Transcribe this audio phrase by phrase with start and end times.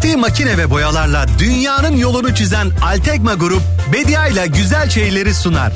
[0.00, 5.72] Ürettiği makine ve boyalarla dünyanın yolunu çizen Altekma Grup, Bedia ile güzel şeyleri sunar.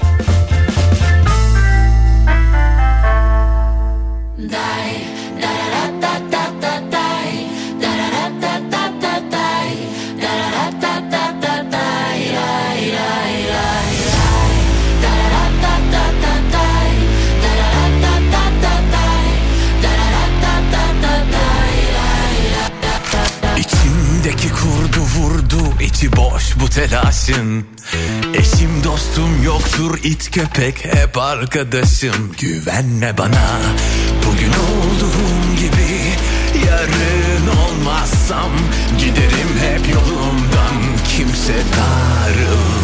[26.75, 27.67] Telaşın.
[28.35, 32.33] Eşim dostum yoktur it köpek hep arkadaşım.
[32.39, 33.61] Güvenme bana
[34.27, 36.01] bugün olduğum gibi
[36.67, 38.51] Yarın olmazsam
[38.99, 40.75] giderim hep yolumdan.
[41.17, 42.84] Kimse darılmasın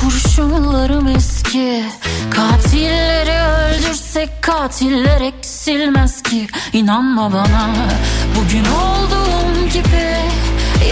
[0.00, 1.84] kurşunlarım eski.
[2.30, 6.46] Katilleri öldürsek katiller eksilmez ki.
[6.72, 7.70] İnanma bana
[8.36, 10.16] bugün olduğum gibi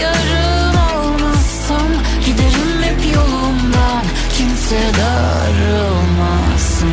[0.01, 1.87] Yarın olmazsam
[2.25, 4.03] giderim hep yolumdan.
[4.37, 6.87] Kimse darılmasın.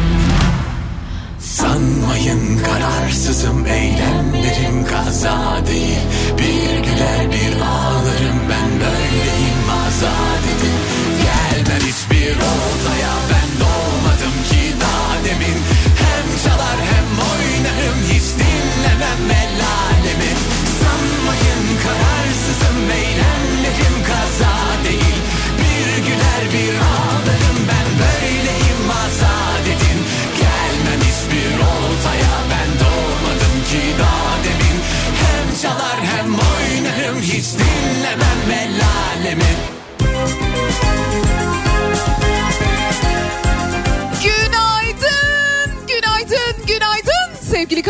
[1.41, 5.99] Sanmayın kararsızım eylemlerim kaza değil.
[6.39, 10.32] Bir güler bir ağlarım ben böyleyim Gelmem
[12.53, 15.59] oltaya ben doğmadım ki daha demin
[16.03, 20.33] Hem çalar hem oynarım hiç dinlemem el alemi
[20.81, 25.19] Sanmayın kararsızım eylemlerim kaza değil
[25.61, 30.01] Bir güler bir ağlarım ben böyleyim azat edin
[30.41, 34.79] Gelmem hiçbir oltaya ben doğmadım ki daha demin
[35.23, 39.72] Hem çalar hem oynarım hiç dinlemem el alemi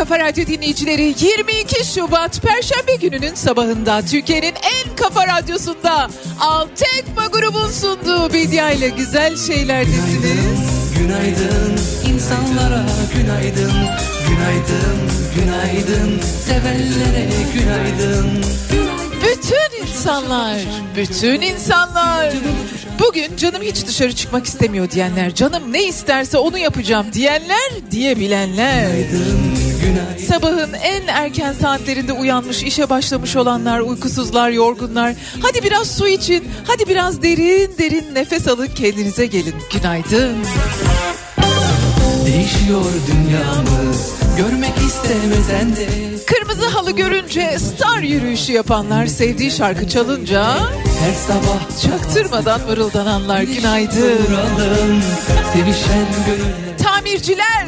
[0.02, 1.02] Kafa Radyo dinleyicileri.
[1.02, 6.08] 22 Şubat Perşembe gününün sabahında Türkiye'nin en kafa radyosunda
[6.40, 10.94] Altekma grubun sunduğu Bedia ile güzel şeylerdesiniz.
[10.98, 11.78] Günaydın
[12.14, 13.72] insanlara günaydın
[14.28, 14.98] Günaydın,
[15.34, 18.44] günaydın Sevenlere günaydın
[19.22, 20.58] Bütün insanlar,
[20.96, 22.32] bütün insanlar.
[22.98, 28.88] Bugün canım hiç dışarı çıkmak istemiyor diyenler, canım ne isterse onu yapacağım diyenler, diyebilenler.
[30.28, 35.14] Sabahın en erken saatlerinde uyanmış, işe başlamış olanlar, uykusuzlar, yorgunlar.
[35.42, 39.54] Hadi biraz su için, hadi biraz derin derin nefes alın kendinize gelin.
[39.72, 40.36] Günaydın.
[42.26, 45.86] Değişiyor dünyamız Görmek istemesen de
[46.26, 50.44] Kırmızı halı görünce star yürüyüşü yapanlar, sevdiği şarkı çalınca
[51.00, 54.18] Her sabah çaktırmadan mırıldananlar günaydın.
[54.28, 55.02] duralım
[55.52, 56.71] Sevişen gönüller
[57.02, 57.66] Tamirciler,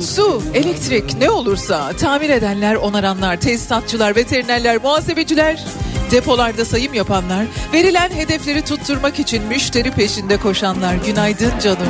[0.00, 5.64] su, elektrik ne olursa tamir edenler, onaranlar, tesisatçılar, veterinerler, muhasebeciler,
[6.10, 10.94] depolarda sayım yapanlar, verilen hedefleri tutturmak için müşteri peşinde koşanlar.
[11.06, 11.88] Günaydın canım.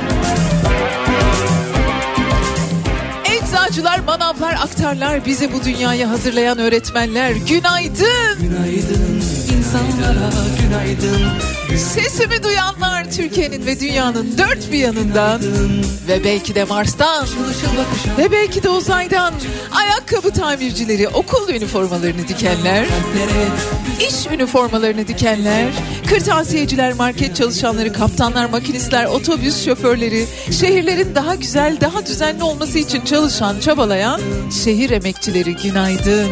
[3.25, 7.31] Eczacılar, manavlar, aktarlar, bizi bu dünyaya hazırlayan öğretmenler.
[7.31, 8.39] Günaydın.
[8.41, 9.23] Günaydın
[9.57, 10.31] insanlara
[10.63, 15.41] günaydın Sesimi duyanlar Türkiye'nin ve dünyanın dört bir yanından
[16.09, 17.27] ve belki de Mars'tan
[18.19, 19.35] ve belki de uzaydan
[19.73, 22.87] ayakkabı tamircileri, okul üniformalarını dikenler,
[24.09, 25.67] iş üniformalarını dikenler,
[26.07, 30.27] kırtasiyeciler, market çalışanları, kaptanlar, makinistler, otobüs şoförleri,
[30.61, 34.21] şehirlerin daha güzel, daha düzenli olması için çalışan, çabalayan
[34.65, 36.31] şehir emekçileri günaydın.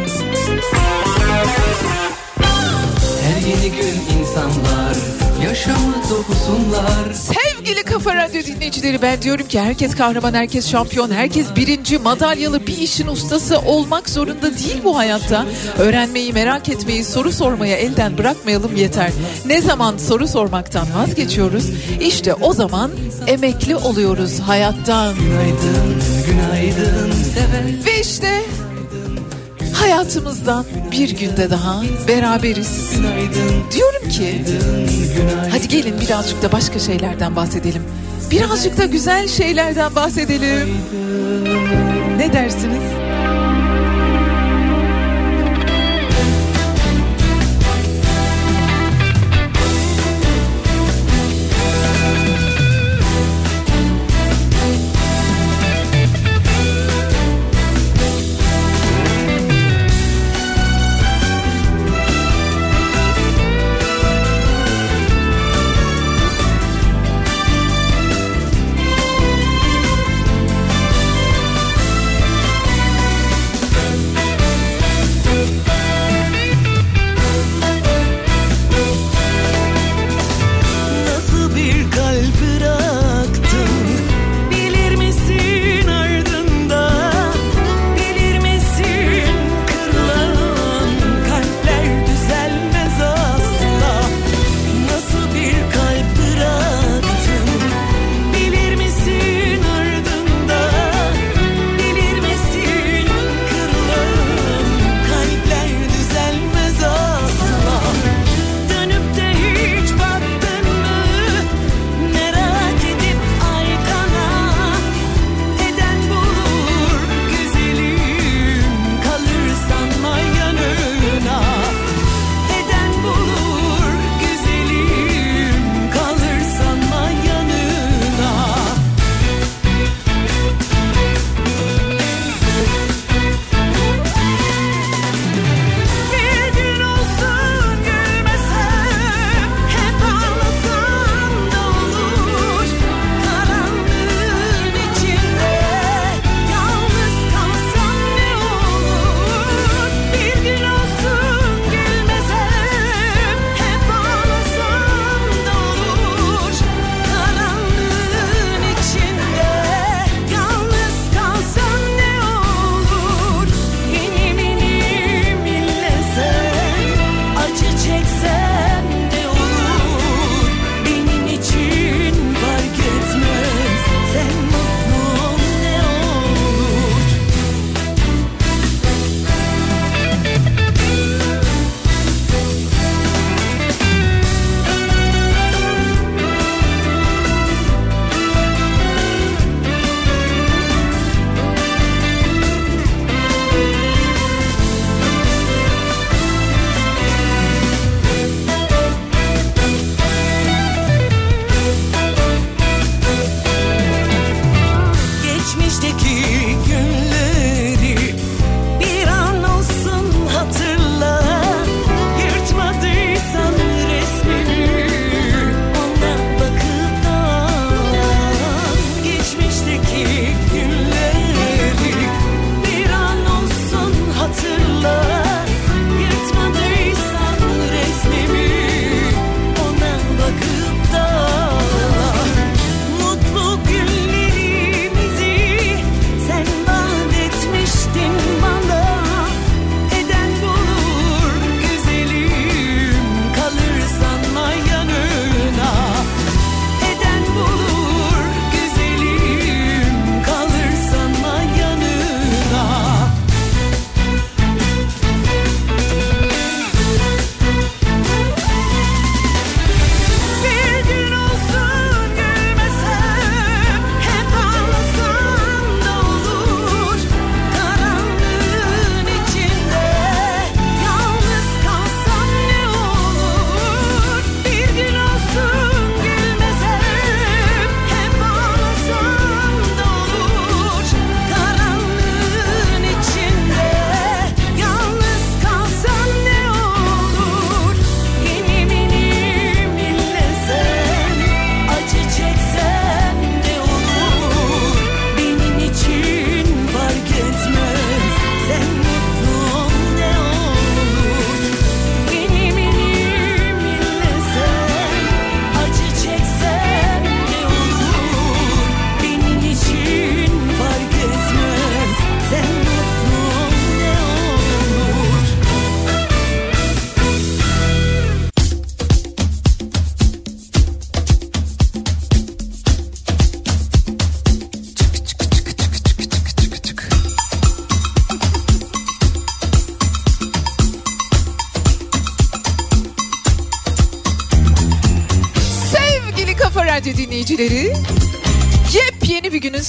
[3.22, 5.07] Her yeni gün insanlar
[5.44, 11.98] Yaşamı dokusunlar Sevgili Kafa Radyo dinleyicileri ben diyorum ki herkes kahraman, herkes şampiyon, herkes birinci,
[11.98, 15.46] madalyalı bir işin ustası olmak zorunda değil bu hayatta.
[15.78, 19.10] Öğrenmeyi, merak etmeyi, soru sormaya elden bırakmayalım yeter.
[19.46, 21.64] Ne zaman soru sormaktan vazgeçiyoruz
[22.00, 22.90] işte o zaman
[23.26, 25.14] emekli oluyoruz hayattan.
[25.14, 27.12] Günaydın, günaydın
[27.86, 28.42] Ve işte
[29.80, 32.92] hayatımızdan bir günde daha beraberiz.
[33.74, 34.44] Diyorum ki
[35.50, 37.82] Hadi gelin birazcık da başka şeylerden bahsedelim.
[38.30, 40.68] Birazcık da güzel şeylerden bahsedelim.
[42.16, 43.07] Ne dersiniz?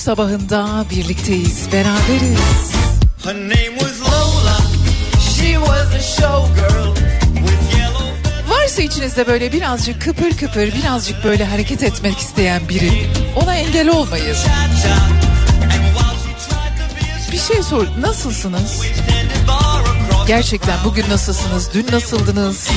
[0.10, 2.72] Sabahında birlikteyiz, beraberiz.
[3.24, 4.58] Her name was Lola.
[5.20, 6.96] She was a showgirl
[7.36, 12.92] with yellow Varsa içinizde böyle birazcık kıpır kıpır, birazcık böyle hareket etmek isteyen biri,
[13.36, 14.36] ona engel olmayın.
[17.32, 18.82] Bir şey sor, nasılsınız?
[20.28, 22.70] Gerçekten bugün nasılsınız, dün nasıldınız?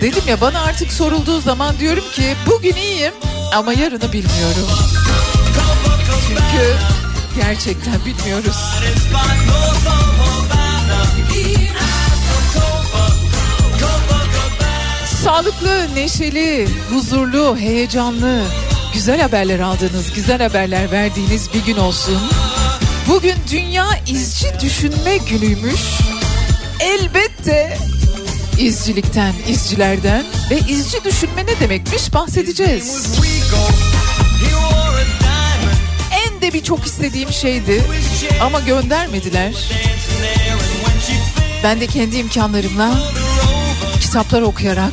[0.00, 3.14] Dedim ya bana artık sorulduğu zaman diyorum ki bugün iyiyim
[3.54, 4.68] ama yarını bilmiyorum.
[6.38, 6.76] Çünkü
[7.36, 8.56] gerçekten bilmiyoruz.
[15.24, 18.42] Sağlıklı, neşeli, huzurlu, heyecanlı,
[18.94, 22.18] güzel haberler aldığınız, güzel haberler verdiğiniz bir gün olsun.
[23.08, 25.80] Bugün Dünya İzci Düşünme Günüymüş.
[26.80, 27.78] Elbette
[28.58, 33.18] izcilikten, izcilerden ve izci düşünme ne demekmiş bahsedeceğiz.
[36.48, 37.84] De bir çok istediğim şeydi
[38.42, 39.54] ama göndermediler.
[41.64, 42.90] Ben de kendi imkanlarımla
[44.00, 44.92] kitaplar okuyarak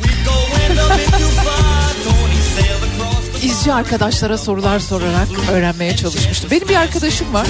[3.42, 6.50] izci arkadaşlara sorular sorarak öğrenmeye çalışmıştım.
[6.50, 7.46] Benim bir arkadaşım var.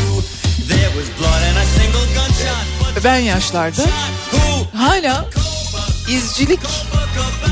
[3.04, 3.82] Ben yaşlarda
[4.74, 5.24] hala
[6.08, 6.60] izcilik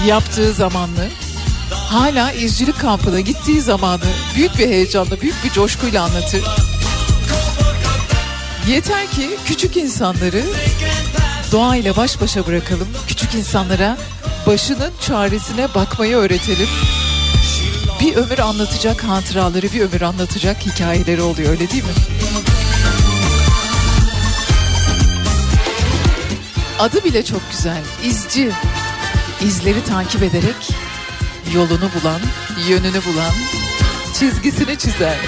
[0.07, 1.09] yaptığı zamanlı
[1.95, 4.05] hala izcilik kampına gittiği zamanı
[4.37, 6.43] büyük bir heyecanla, büyük bir coşkuyla anlatır.
[8.69, 10.43] Yeter ki küçük insanları
[11.53, 12.89] doğayla baş başa bırakalım.
[13.07, 13.97] Küçük insanlara
[14.47, 16.69] başının çaresine bakmayı öğretelim.
[18.01, 21.91] Bir ömür anlatacak hatıraları, bir ömür anlatacak hikayeleri oluyor öyle değil mi?
[26.79, 27.83] Adı bile çok güzel.
[28.05, 28.51] İzci.
[29.41, 30.84] İzleri takip ederek
[31.55, 32.21] yolunu bulan,
[32.69, 33.33] yönünü bulan,
[34.19, 35.19] çizgisini çizer.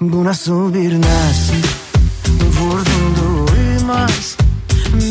[0.00, 1.50] Bu nasıl bir naz
[2.60, 4.36] Vurdum duymaz.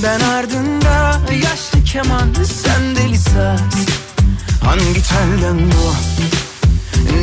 [0.04, 4.01] Ben ardında yaşlı keman Sen deli saz
[4.66, 5.94] Hangi telden bu?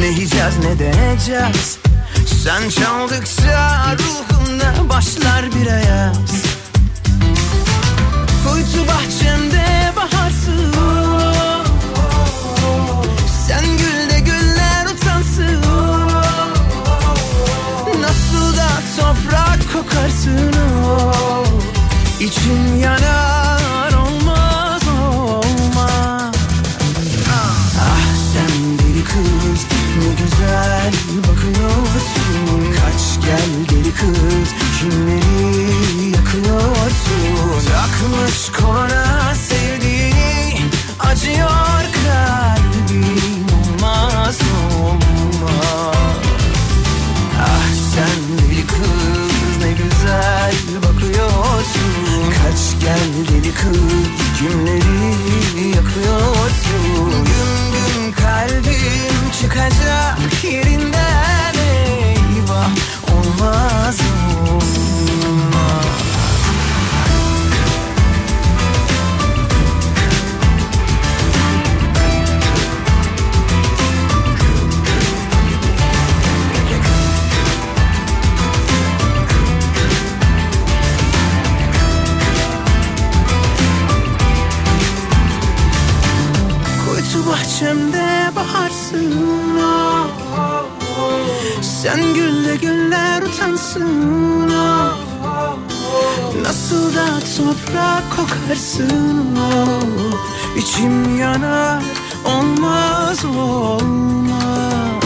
[0.00, 1.78] Ne yiyeceğiz ne deneyeceğiz?
[2.45, 6.45] Sen çaldıkça ruhumda başlar bir ayaz.
[8.45, 10.75] Kuytu bahçemde baharsın
[13.49, 15.62] Sen gül de güller utansın
[18.00, 20.52] Nasıl da toprak kokarsın?
[22.21, 23.47] İçim yanar
[33.28, 34.49] gel deli kız.
[34.78, 36.88] Kimleri yakıyorsun
[37.88, 40.61] Takmış koluna sevdiğini
[40.99, 44.38] acıyor kalbim olmaz
[44.80, 46.16] olmaz.
[47.40, 52.32] Ah sen deli kız ne güzel bakıyorsun.
[52.42, 54.08] Kaç gel deli kız
[54.38, 57.11] kimleri yakıyorsun?
[57.11, 62.70] Gün gün kalbim çıkacak yerinden eyvah
[63.40, 64.00] Olmaz
[65.21, 65.68] olmaz
[87.28, 89.14] bahçemde baharsın
[89.61, 90.77] ah, ah, ah.
[91.62, 94.48] Sen gülle güller utansın.
[96.42, 99.38] Nasıl da toprak kokarsın.
[100.58, 101.82] İçim yanar
[102.24, 105.02] olmaz olmaz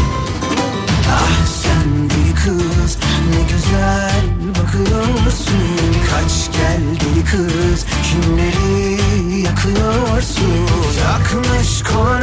[1.11, 2.99] Ah sen deli kız
[3.31, 9.01] ne güzel bakıyorsun Kaç gel deli kız kimleri
[9.41, 10.67] yakıyorsun
[11.03, 12.22] Takmış koluna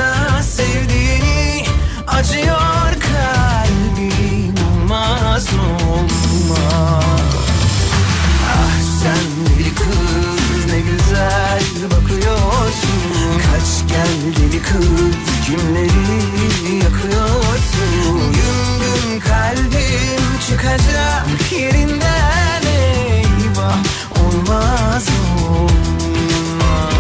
[14.60, 18.32] yıkıp kimleri yakıyorsun.
[18.34, 23.78] Gün gün kalbim çıkacak yerinden eyvah
[24.22, 25.08] olmaz
[25.48, 26.94] olmaz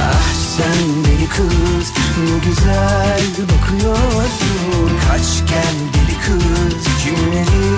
[0.00, 4.90] Ah sen deli kız ne güzel bakıyorsun.
[5.08, 5.50] Kaç
[5.94, 7.68] deli kız kimleri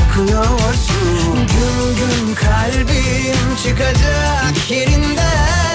[0.00, 5.65] yakıyorsun Gün gün kalbim çıkacak yerinden.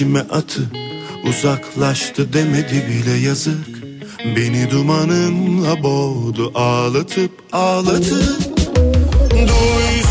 [0.00, 0.62] içime atı
[1.28, 3.68] Uzaklaştı demedi bile yazık.
[4.36, 8.56] Beni dumanınla boğdu ağlatıp ağlatıp.
[9.30, 10.09] Duy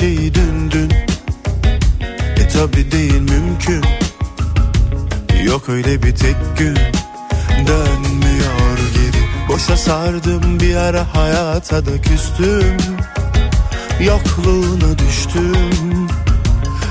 [0.00, 0.90] şey dün dün.
[2.36, 3.84] E tabi değil mümkün.
[5.44, 6.76] Yok öyle bir tek gün.
[7.66, 9.48] Dönmüyor geri.
[9.48, 12.76] Boşa sardım bir ara hayata da küstüm.
[14.00, 16.08] Yokluğuna düştüm.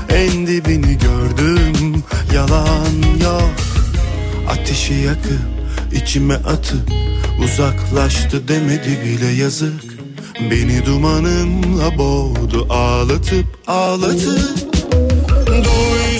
[0.08, 2.04] En dibini gördüm.
[2.34, 3.54] Yalan yok.
[4.48, 5.40] Ateşi yakıp
[5.92, 6.90] içime atıp
[7.44, 9.89] Uzaklaştı demedi bile yazık.
[10.40, 14.40] Beni dumanınla boğdu ağlatıp ağlatıp.
[15.46, 16.19] Duy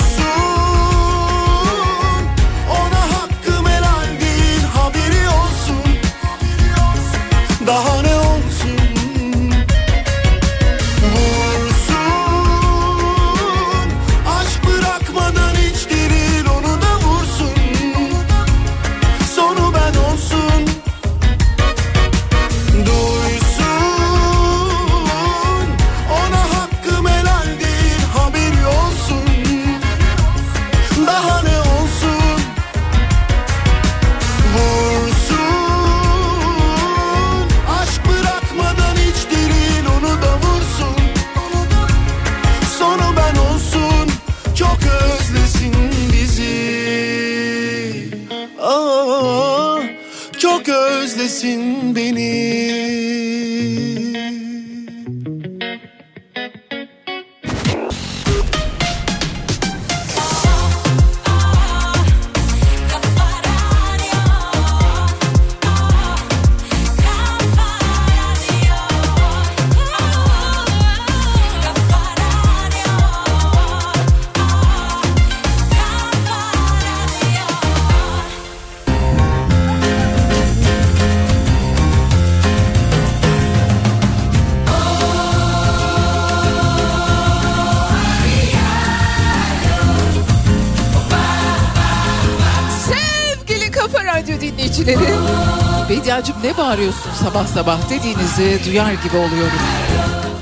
[96.71, 99.59] bağırıyorsun sabah sabah dediğinizi duyar gibi oluyorum.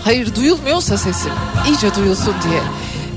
[0.04, 1.32] Hayır duyulmuyorsa sesim
[1.68, 2.60] iyice duyulsun diye.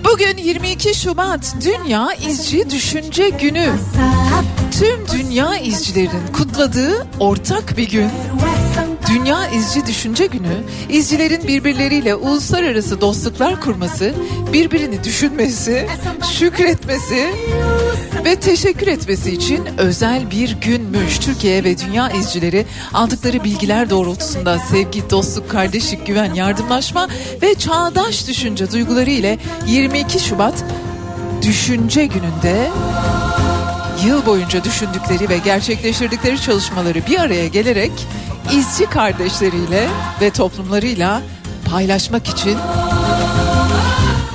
[0.05, 3.69] Bugün 22 Şubat Dünya İzci Düşünce Günü.
[4.79, 8.09] Tüm dünya izcilerin kutladığı ortak bir gün.
[9.09, 14.13] Dünya İzci Düşünce Günü, izcilerin birbirleriyle uluslararası dostluklar kurması,
[14.53, 15.87] birbirini düşünmesi,
[16.39, 17.31] şükretmesi,
[18.31, 21.19] ve teşekkür etmesi için özel bir günmüş.
[21.19, 27.07] Türkiye ve dünya izcileri aldıkları bilgiler doğrultusunda sevgi, dostluk, kardeşlik, güven, yardımlaşma
[27.41, 30.63] ve çağdaş düşünce duyguları ile 22 Şubat
[31.41, 32.69] Düşünce Günü'nde
[34.05, 37.91] yıl boyunca düşündükleri ve gerçekleştirdikleri çalışmaları bir araya gelerek
[38.53, 39.87] izci kardeşleriyle
[40.21, 41.21] ve toplumlarıyla
[41.71, 42.57] paylaşmak için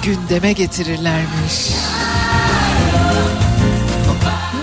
[0.03, 1.71] gündeme getirirlermiş.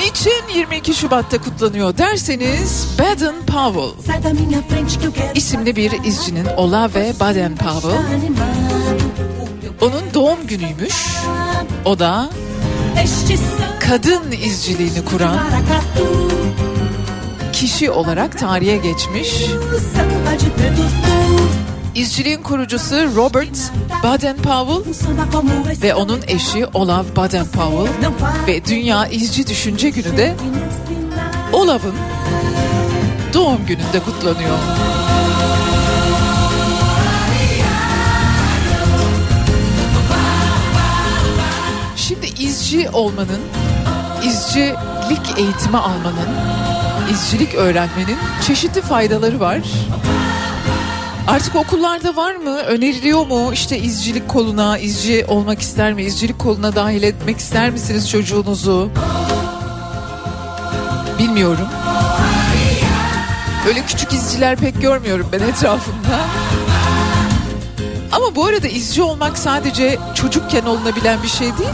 [0.04, 4.14] Niçin 22 Şubat'ta kutlanıyor derseniz Baden Powell
[5.36, 7.98] isimli bir izcinin Olave Baden Powell
[9.82, 10.96] onun doğum günüymüş.
[11.86, 12.30] O da
[13.80, 15.40] kadın izciliğini kuran
[17.54, 19.46] kişi olarak tarihe geçmiş.
[21.96, 23.72] İzciliğin kurucusu Robert
[24.04, 24.94] Baden Powell
[25.82, 27.94] ve onun eşi Olav Baden Powell
[28.48, 30.36] ve Dünya İzci Düşünce Günü de
[31.54, 31.96] Olav'ın
[33.34, 34.58] doğum gününde kutlanıyor.
[41.96, 43.42] Şimdi izci olmanın,
[44.24, 46.30] izcilik eğitimi almanın,
[47.12, 49.60] izcilik öğrenmenin çeşitli faydaları var.
[51.28, 52.58] Artık okullarda var mı?
[52.58, 53.54] Öneriliyor mu?
[53.54, 56.04] İşte izcilik koluna, izci olmak ister mi?
[56.04, 58.90] İzcilik koluna dahil etmek ister misiniz çocuğunuzu?
[61.20, 61.68] Bilmiyorum.
[63.68, 66.20] Öyle küçük izciler pek görmüyorum ben etrafımda.
[68.12, 71.70] Ama bu arada izci olmak sadece çocukken olunabilen bir şey değil.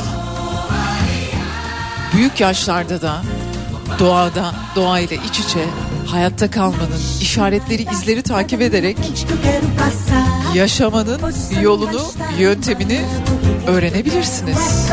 [2.14, 3.22] Büyük yaşlarda da
[4.00, 5.66] doğada, doğayla iç içe
[6.12, 8.98] hayatta kalmanın işaretleri, izleri takip ederek
[10.56, 11.22] yaşamanın
[11.62, 12.02] yolunu,
[12.40, 13.02] yöntemini
[13.68, 14.90] öğrenebilirsiniz.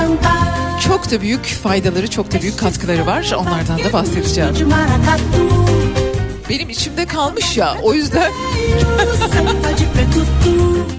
[0.80, 3.32] Çok da büyük faydaları, çok da büyük katkıları var.
[3.38, 4.54] Onlardan da bahsedeceğim.
[6.48, 8.32] Benim içimde kalmış ya o yüzden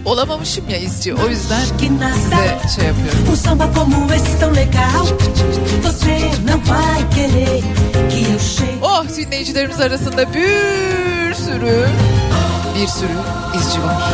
[0.06, 1.14] olamamışım ya izci.
[1.14, 1.62] O yüzden
[2.14, 3.20] size şey yapıyorum.
[8.82, 11.88] Oh dinleyicilerimiz arasında bir sürü
[12.76, 13.18] bir sürü
[13.58, 14.12] izci var.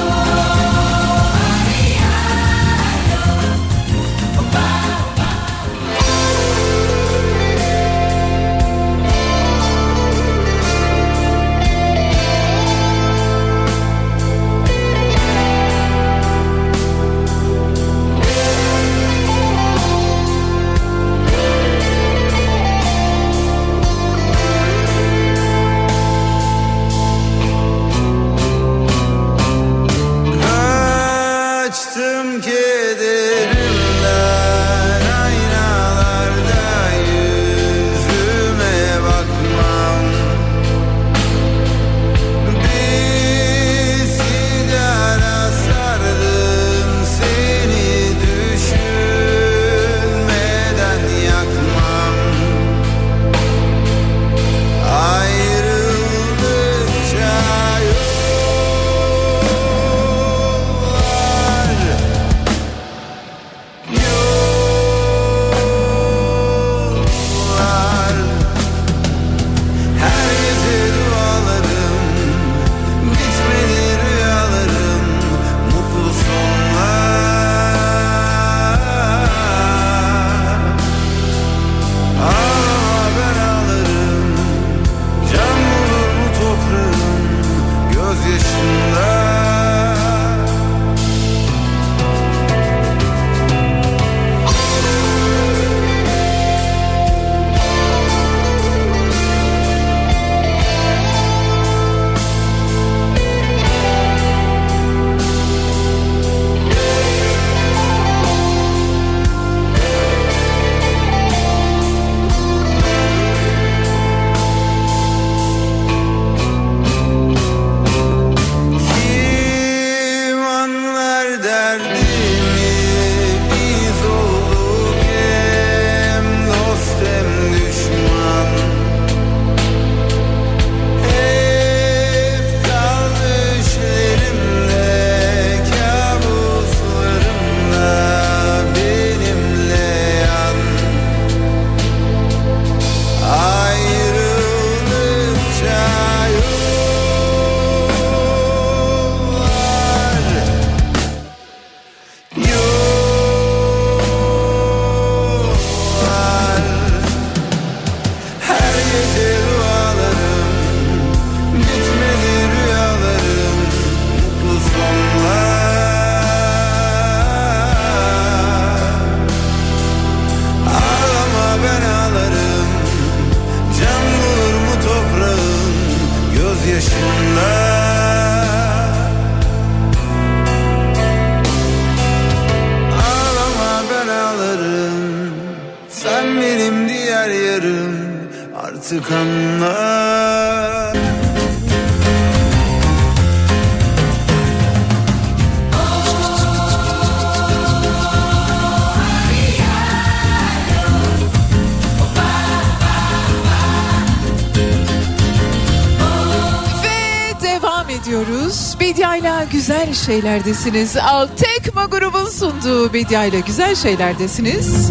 [210.13, 210.97] Şeylerdesiniz.
[210.97, 214.89] Altekma grubun sunduğu Bediayla güzel şeylerdesiniz.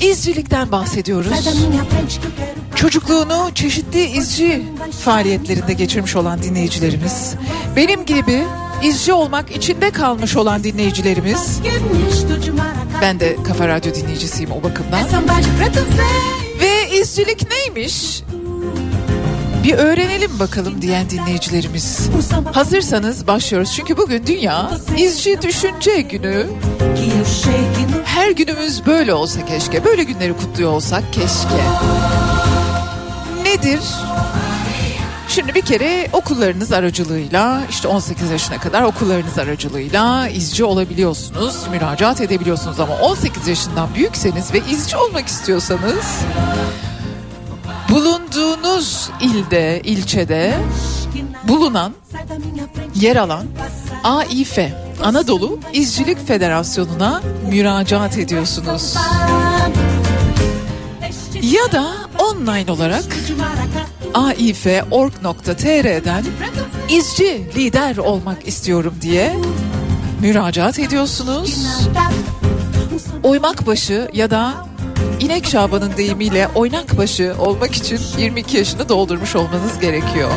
[0.00, 1.32] İzcilikten bahsediyoruz.
[2.74, 4.62] Çocukluğunu çeşitli izci
[5.00, 7.34] faaliyetlerinde geçirmiş olan dinleyicilerimiz.
[7.76, 8.44] Benim gibi
[8.82, 11.60] izci olmak içinde kalmış olan dinleyicilerimiz.
[13.02, 15.00] Ben de Kafa Radyo dinleyicisiyim o bakımdan.
[16.60, 18.22] Ve izcilik neymiş?
[19.66, 22.08] Bir öğrenelim bakalım diyen dinleyicilerimiz.
[22.52, 23.72] Hazırsanız başlıyoruz.
[23.72, 26.46] Çünkü bugün Dünya İzci Düşünce Günü.
[28.04, 29.84] Her günümüz böyle olsa keşke.
[29.84, 31.62] Böyle günleri kutluyor olsak keşke.
[33.44, 33.80] Nedir?
[35.28, 42.80] Şimdi bir kere okullarınız aracılığıyla işte 18 yaşına kadar okullarınız aracılığıyla izci olabiliyorsunuz, müracaat edebiliyorsunuz
[42.80, 46.24] ama 18 yaşından büyükseniz ve izci olmak istiyorsanız
[47.90, 50.54] bulunduğunuz ilde, ilçede
[51.44, 51.92] bulunan,
[52.94, 53.46] yer alan
[54.04, 54.58] AİF,
[55.02, 58.94] Anadolu İzcilik Federasyonu'na müracaat ediyorsunuz.
[61.42, 63.04] Ya da online olarak
[64.14, 66.24] aif.org.tr'den
[66.88, 69.36] izci lider olmak istiyorum diye
[70.20, 71.66] müracaat ediyorsunuz.
[73.22, 74.54] Oymak başı ya da
[75.20, 80.30] İnek Şaban'ın deyimiyle oynak başı olmak için 22 yaşını doldurmuş olmanız gerekiyor.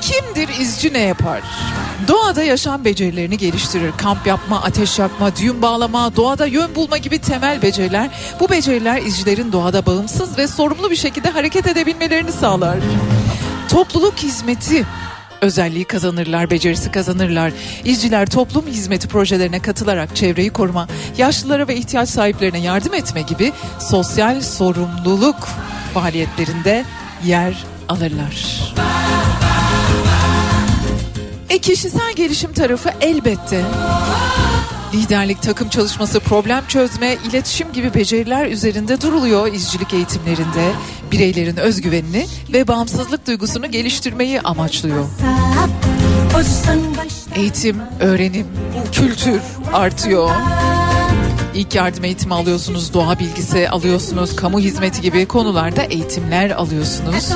[0.00, 1.42] Kimdir izci ne yapar?
[2.08, 3.92] Doğada yaşam becerilerini geliştirir.
[3.96, 8.10] Kamp yapma, ateş yakma, düğün bağlama, doğada yön bulma gibi temel beceriler.
[8.40, 12.76] Bu beceriler izcilerin doğada bağımsız ve sorumlu bir şekilde hareket edebilmelerini sağlar.
[13.68, 14.86] Topluluk hizmeti
[15.40, 17.52] özelliği kazanırlar, becerisi kazanırlar.
[17.84, 24.40] İzciler toplum hizmeti projelerine katılarak çevreyi koruma, yaşlılara ve ihtiyaç sahiplerine yardım etme gibi sosyal
[24.40, 25.48] sorumluluk
[25.94, 26.84] faaliyetlerinde
[27.24, 28.74] yer alırlar.
[31.50, 33.64] E kişisel gelişim tarafı elbette.
[34.94, 40.72] Liderlik, takım çalışması, problem çözme, iletişim gibi beceriler üzerinde duruluyor izcilik eğitimlerinde.
[41.12, 45.04] Bireylerin özgüvenini ve bağımsızlık duygusunu geliştirmeyi amaçlıyor.
[47.34, 48.46] Eğitim, öğrenim,
[48.92, 49.40] kültür
[49.72, 50.30] artıyor.
[51.58, 57.28] İlk yardım eğitimi alıyorsunuz, doğa bilgisi alıyorsunuz, kamu hizmeti gibi konularda eğitimler alıyorsunuz.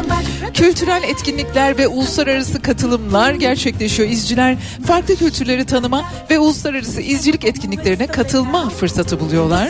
[0.54, 4.08] Kültürel etkinlikler ve uluslararası katılımlar gerçekleşiyor.
[4.08, 4.56] İzciler
[4.86, 9.68] farklı kültürleri tanıma ve uluslararası izcilik etkinliklerine katılma fırsatı buluyorlar.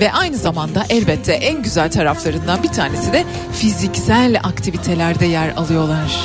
[0.00, 6.20] Ve aynı zamanda elbette en güzel taraflarından bir tanesi de fiziksel aktivitelerde yer alıyorlar.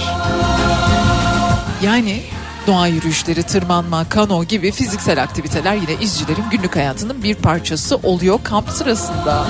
[1.83, 2.21] Yani
[2.67, 8.69] doğa yürüyüşleri, tırmanma, kano gibi fiziksel aktiviteler yine izcilerin günlük hayatının bir parçası oluyor kamp
[8.69, 9.45] sırasında.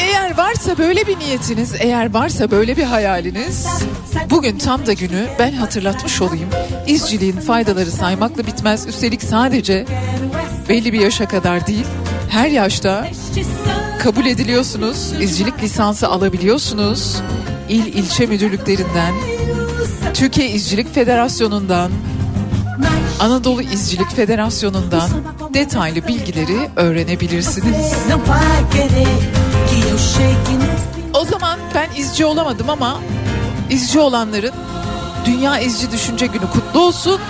[0.00, 3.66] Eğer varsa böyle bir niyetiniz, eğer varsa böyle bir hayaliniz,
[4.30, 6.48] bugün tam da günü ben hatırlatmış olayım.
[6.86, 8.86] İzciliğin faydaları saymakla bitmez.
[8.86, 9.86] Üstelik sadece
[10.68, 11.86] belli bir yaşa kadar değil,
[12.32, 13.06] her yaşta
[14.02, 15.12] kabul ediliyorsunuz.
[15.20, 17.16] İzcilik lisansı alabiliyorsunuz.
[17.68, 19.14] İl ilçe müdürlüklerinden,
[20.14, 21.90] Türkiye İzcilik Federasyonu'ndan,
[23.20, 25.10] Anadolu İzcilik Federasyonu'ndan
[25.54, 27.92] detaylı bilgileri öğrenebilirsiniz.
[31.14, 32.98] O zaman ben izci olamadım ama
[33.70, 34.52] izci olanların
[35.26, 37.20] Dünya İzci Düşünce Günü kutlu olsun.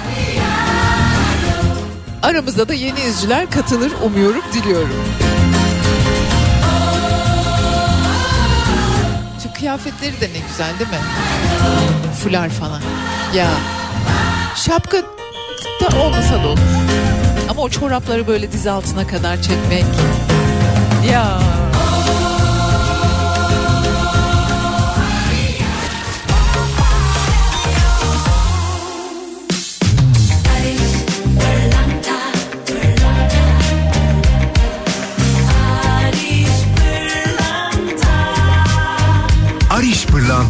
[2.22, 5.04] Aramızda da yeni izciler katılır umuyorum, diliyorum.
[9.42, 10.96] Şu kıyafetleri de ne güzel değil mi?
[12.22, 12.80] Fular falan.
[13.34, 13.48] Ya
[14.56, 14.98] şapka
[15.80, 16.58] da olmasa da olur.
[17.48, 19.84] Ama o çorapları böyle diz altına kadar çekmek.
[21.12, 21.40] Ya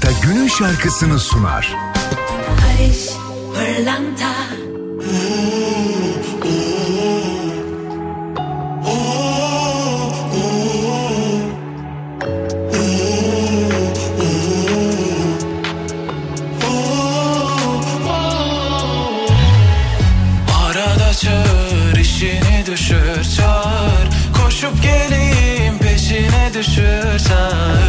[0.03, 1.77] Pırlanta günün şarkısını sunar.
[2.49, 3.09] Barış
[3.55, 4.33] Pırlanta.
[23.37, 24.09] Çağır.
[24.43, 27.82] Koşup geleyim peşine düşür çağır.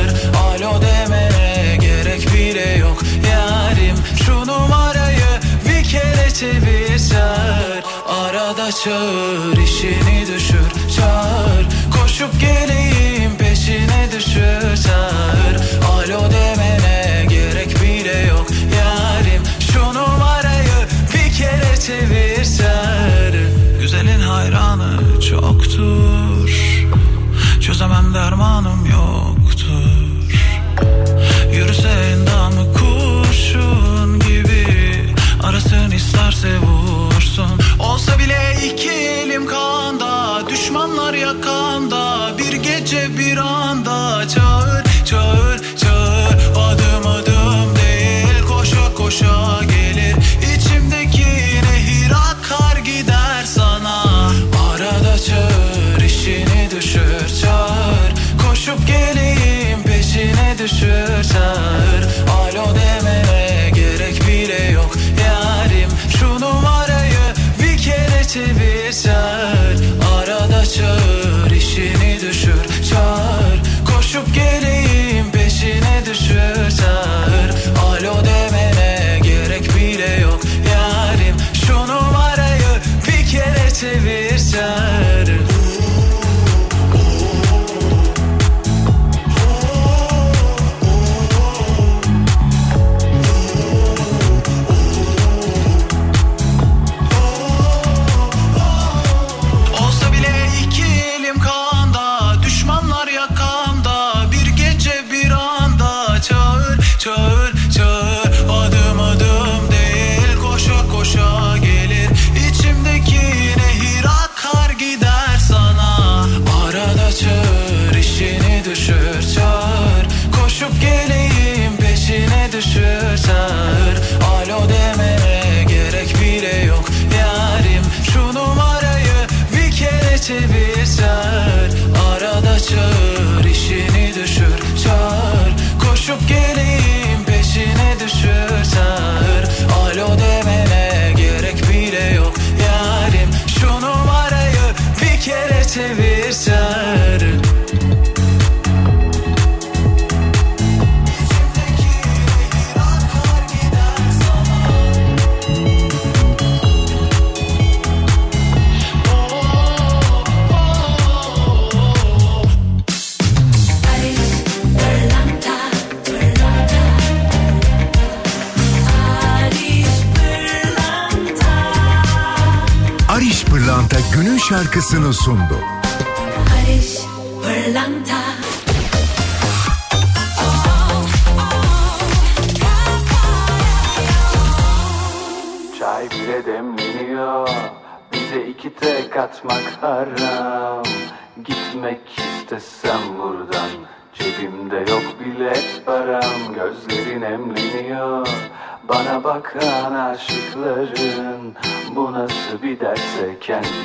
[6.43, 6.99] bir
[8.08, 11.65] Arada çağır işini düşür çağır.
[11.91, 15.56] Koşup geleyim peşine düşür çağır.
[15.91, 18.45] Alo demene gerek bile yok
[18.77, 19.43] yarim.
[19.73, 23.36] Şu numarayı bir kere çevir çağır.
[23.82, 26.49] Güzelin hayranı çoktur.
[27.62, 29.73] Çözemem dermanım yoktur.
[31.53, 32.23] Yürüsen
[61.34, 61.92] sun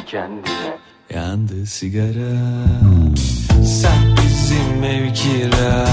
[0.09, 0.79] kendine.
[1.15, 2.33] Yandı sigara.
[3.65, 5.85] Sen bizim ev kira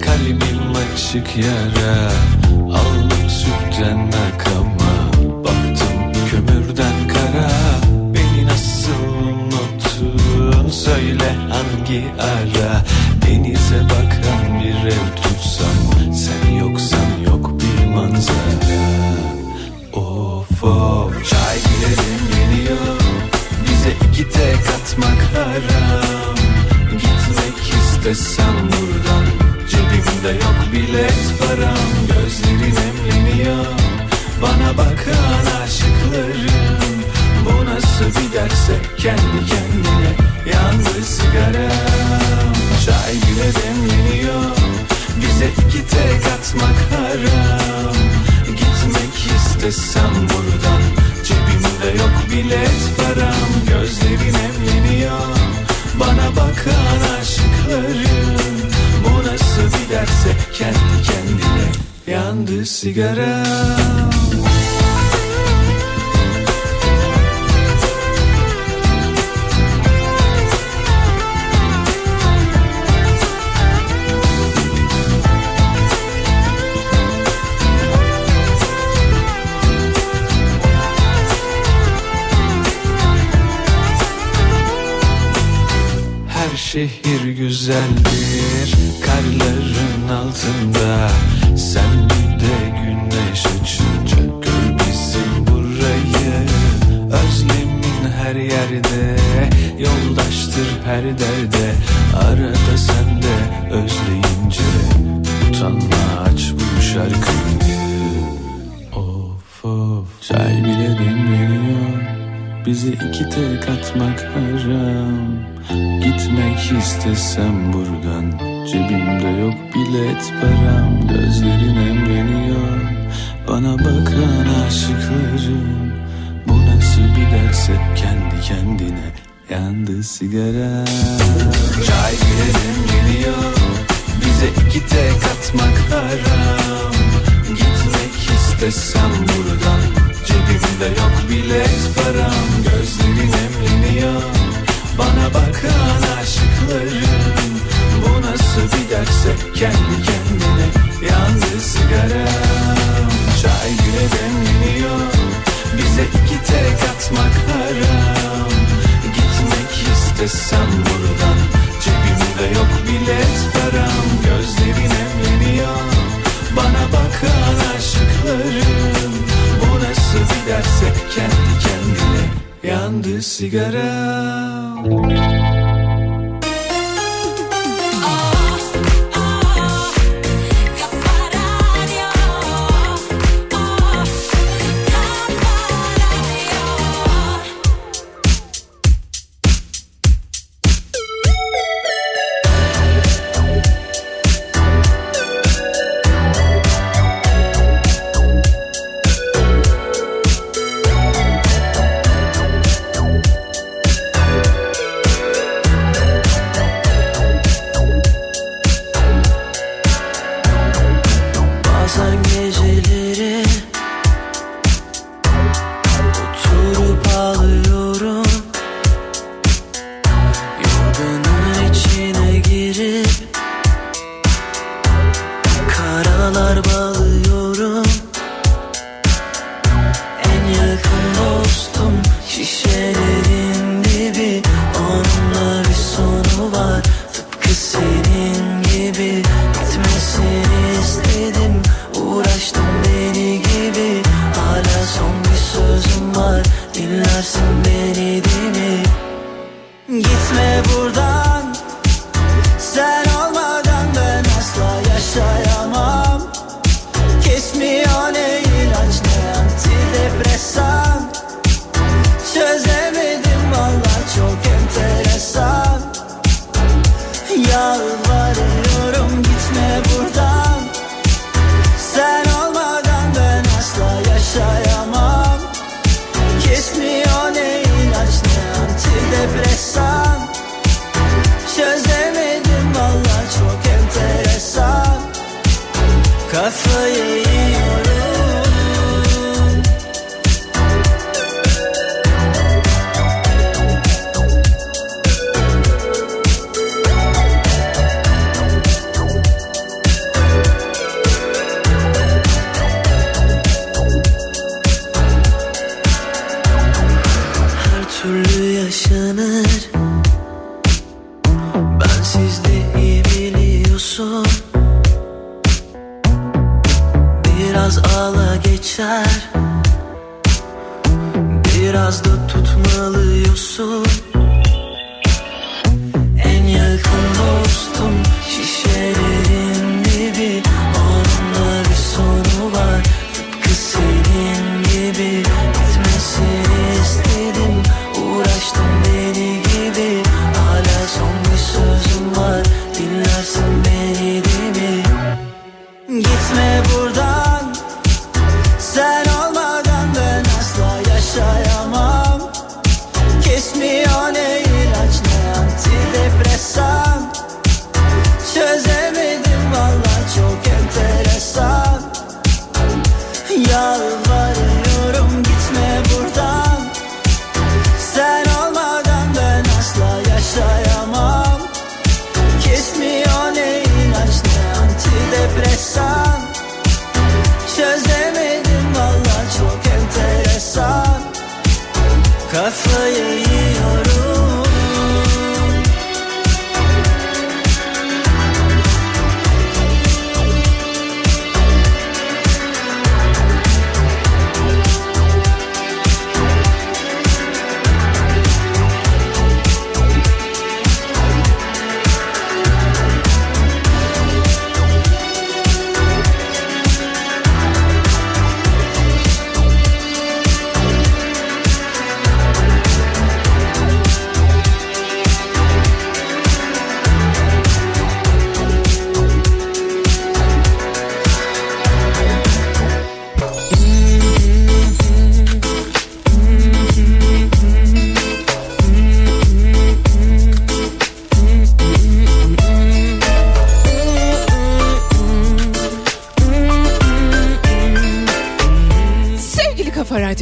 [0.00, 1.81] Kalbim açık yara.
[60.02, 63.42] içerse kendi kendine yandı sigara.
[86.56, 88.21] şehir güzeldi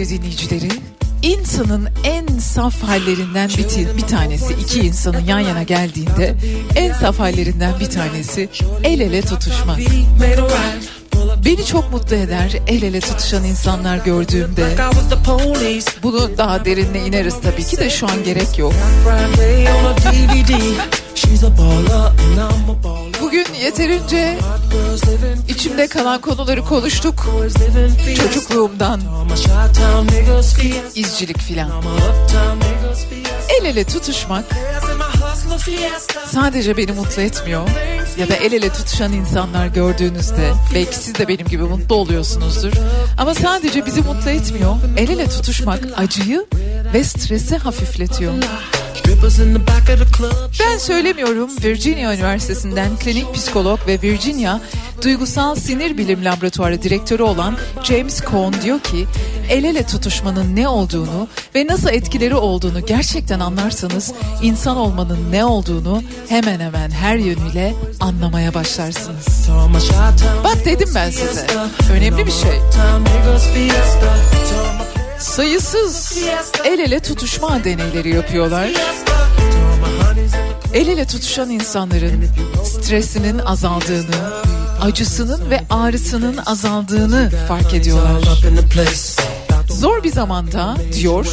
[0.00, 0.68] Radyo dinleyicileri,
[1.22, 6.34] insanın en saf hallerinden bir, bir tanesi, iki insanın yan yana geldiğinde
[6.76, 8.48] en saf hallerinden bir tanesi
[8.84, 9.78] el ele tutuşmak.
[11.44, 14.66] Beni çok mutlu eder el ele tutuşan insanlar gördüğümde.
[16.02, 18.72] Bunu daha derinle ineriz tabii ki de şu an gerek yok.
[23.20, 24.38] Bugün yeterince
[25.48, 27.26] içimde kalan konuları konuştuk.
[28.16, 29.00] Çocukluğumdan
[30.94, 31.70] izcilik filan.
[33.60, 34.44] El ele tutuşmak
[36.26, 37.68] sadece beni mutlu etmiyor
[38.18, 42.72] ya da el ele tutuşan insanlar gördüğünüzde belki siz de benim gibi mutlu oluyorsunuzdur.
[43.18, 44.76] Ama sadece bizi mutlu etmiyor.
[44.96, 46.46] El ele tutuşmak acıyı
[46.94, 48.34] ve stresi hafifletiyor.
[50.60, 51.50] Ben söylemiyorum.
[51.64, 54.60] Virginia Üniversitesi'nden klinik psikolog ve Virginia
[55.04, 59.06] Duygusal Sinir Bilim Laboratuvarı direktörü olan James Cohn diyor ki
[59.50, 64.12] el ele tutuşmanın ne olduğunu ve nasıl etkileri olduğunu gerçekten anlarsanız
[64.42, 69.26] insan olmanın ne olduğunu hemen hemen her yönüyle anlamaya başlarsınız.
[70.44, 71.46] Bak dedim ben size.
[71.92, 72.60] Önemli bir şey.
[75.20, 76.18] Sayısız
[76.64, 78.70] el ele tutuşma deneyleri yapıyorlar.
[80.74, 82.24] El ele tutuşan insanların
[82.64, 84.32] stresinin azaldığını,
[84.80, 88.22] acısının ve ağrısının azaldığını fark ediyorlar.
[89.68, 91.26] Zor bir zamanda diyor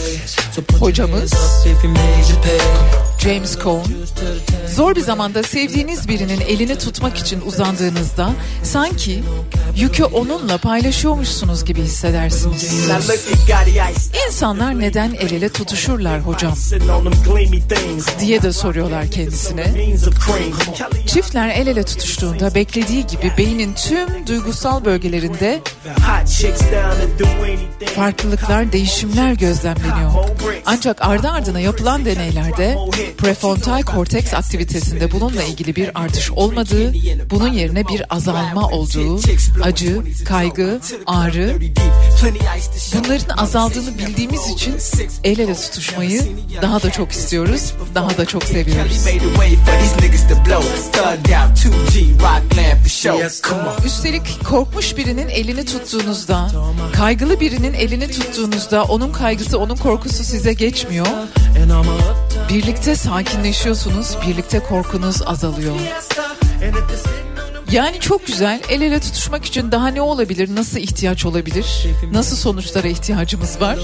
[0.79, 1.33] hocamız
[3.19, 3.85] James Cohn.
[4.75, 8.29] Zor bir zamanda sevdiğiniz birinin elini tutmak için uzandığınızda
[8.63, 9.23] sanki
[9.75, 12.89] yükü onunla paylaşıyormuşsunuz gibi hissedersiniz.
[14.27, 16.53] İnsanlar neden el ele tutuşurlar hocam?
[18.19, 19.95] diye de soruyorlar kendisine.
[21.07, 25.61] Çiftler el ele tutuştuğunda beklediği gibi beynin tüm duygusal bölgelerinde
[27.95, 30.11] farklılıklar, değişimler gözlemleniyor.
[30.65, 32.77] Ancak ardı ardına yapılan deneylerde
[33.17, 36.93] prefrontal korteks aktivitesinde bununla ilgili bir artış olmadığı,
[37.29, 39.19] bunun yerine bir azalma olduğu,
[39.63, 41.59] acı, kaygı, ağrı
[42.93, 44.75] bunların azaldığını bildiğimiz için
[45.23, 46.21] el ele tutuşmayı
[46.61, 49.07] daha da çok istiyoruz, daha da çok seviyoruz.
[53.85, 56.51] Üstelik korkmuş birinin elini tuttuğunuzda,
[56.93, 61.07] kaygılı birinin elini tuttuğunuzda onun kaygısı, onun korkusu size geçmiyor.
[62.49, 65.75] Birlikte sakinleşiyorsunuz, birlikte korkunuz azalıyor.
[67.71, 68.61] Yani çok güzel.
[68.69, 70.55] El ele tutuşmak için daha ne olabilir?
[70.55, 71.65] Nasıl ihtiyaç olabilir?
[72.11, 73.77] Nasıl sonuçlara ihtiyacımız var?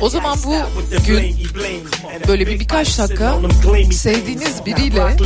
[0.00, 0.54] O zaman bu
[1.06, 1.36] gün
[2.28, 3.34] böyle bir birkaç dakika
[3.92, 5.16] sevdiğiniz biriyle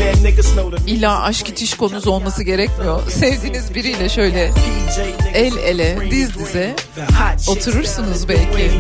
[0.87, 3.11] illa aşk itiş konunuz olması gerekmiyor.
[3.11, 4.51] Sevdiğiniz biriyle şöyle
[5.35, 6.77] el ele diz dize
[7.49, 8.71] oturursunuz belki.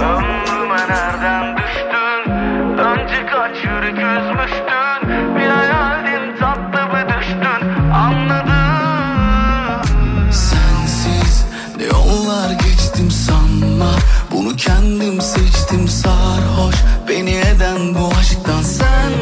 [0.00, 1.92] Ömrüme nereden düştün?
[14.82, 16.74] Kendim seçtim sarhoş
[17.08, 19.12] Beni eden bu aşktan sen.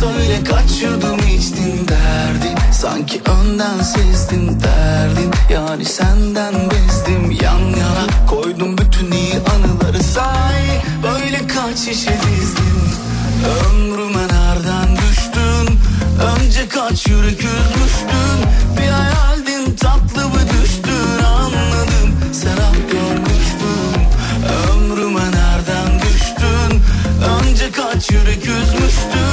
[0.00, 5.30] Söyle kaç yudum içtin derdin Sanki önden sezdim derdin.
[5.50, 10.02] Yani senden bezdim yan yana Koydum bütün iyi anıları.
[10.02, 12.84] Say Böyle kaç şişe dizdin?
[13.68, 15.78] Ömrüme nereden düştün?
[16.36, 18.23] Önce kaç yürek üzmüştün
[28.12, 29.23] Önce kaç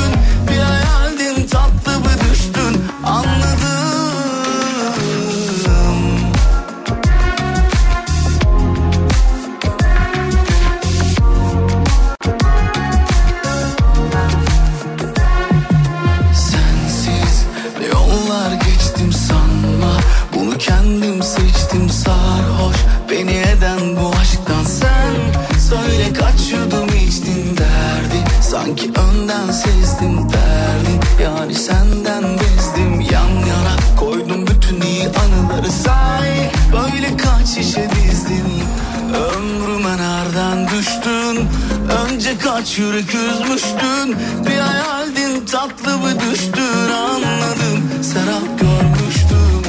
[42.66, 48.04] çürük üzmüştün Bir hayaldin tatlı bir düştün anladım.
[48.04, 49.64] Serap görmüştüm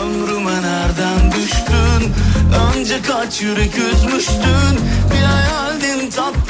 [0.00, 2.14] ömrüme nereden düştün?
[2.76, 4.74] Önce kaç yürek üzmüştün
[5.14, 6.41] Bir hayaldin tatlı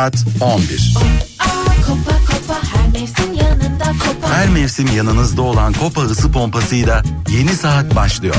[0.00, 0.94] saat 11.
[4.32, 8.36] Her mevsim yanınızda olan Kopa ısı pompasıyla yeni saat başlıyor.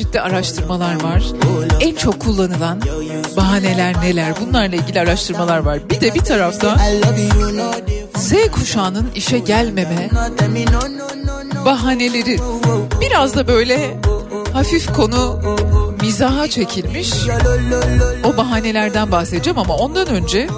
[0.00, 1.22] çeşitli araştırmalar var.
[1.80, 2.80] En çok kullanılan
[3.36, 4.34] bahaneler neler?
[4.40, 5.90] Bunlarla ilgili araştırmalar var.
[5.90, 6.76] Bir de bir tarafta
[8.16, 10.10] Z kuşağının işe gelmeme
[11.64, 12.38] bahaneleri
[13.00, 14.00] biraz da böyle
[14.52, 15.40] hafif konu
[16.02, 17.12] mizaha çekilmiş.
[18.24, 20.48] O bahanelerden bahsedeceğim ama ondan önce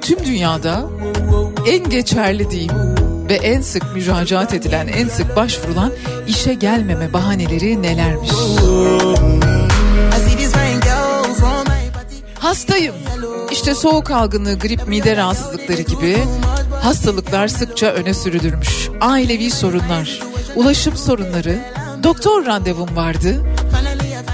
[0.00, 0.86] tüm dünyada
[1.66, 2.93] en geçerli diyeyim
[3.28, 5.92] ve en sık müracaat edilen, en sık başvurulan
[6.26, 8.30] işe gelmeme bahaneleri nelermiş?
[12.38, 12.94] Hastayım.
[13.52, 16.18] İşte soğuk algınlığı, grip, mide rahatsızlıkları gibi
[16.82, 18.88] hastalıklar sıkça öne sürülürmüş.
[19.00, 20.20] Ailevi sorunlar,
[20.56, 21.58] ulaşım sorunları,
[22.02, 23.44] doktor randevum vardı.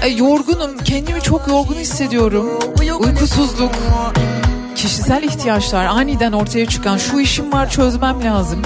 [0.03, 2.49] E, yorgunum, kendimi çok yorgun hissediyorum.
[2.99, 3.71] Uykusuzluk,
[4.75, 8.61] kişisel ihtiyaçlar aniden ortaya çıkan şu işim var çözmem lazım.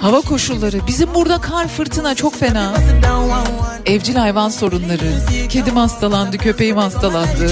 [0.00, 2.74] Hava koşulları, bizim burada kar fırtına çok fena.
[3.86, 5.12] Evcil hayvan sorunları,
[5.48, 7.50] kedim hastalandı, köpeğim hastalandı.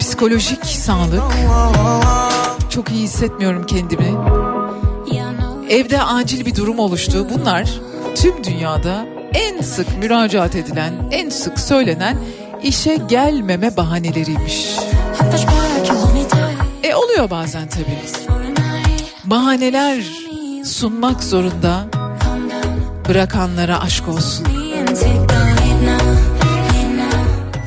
[0.00, 1.22] Psikolojik sağlık,
[2.70, 4.16] çok iyi hissetmiyorum kendimi.
[5.70, 7.26] Evde acil bir durum oluştu.
[7.34, 7.70] Bunlar
[8.14, 12.16] tüm dünyada en sık müracaat edilen, en sık söylenen
[12.62, 14.70] işe gelmeme bahaneleriymiş.
[16.82, 17.98] E oluyor bazen tabii.
[19.24, 20.04] Bahaneler
[20.64, 21.86] sunmak zorunda
[23.08, 24.46] bırakanlara aşk olsun.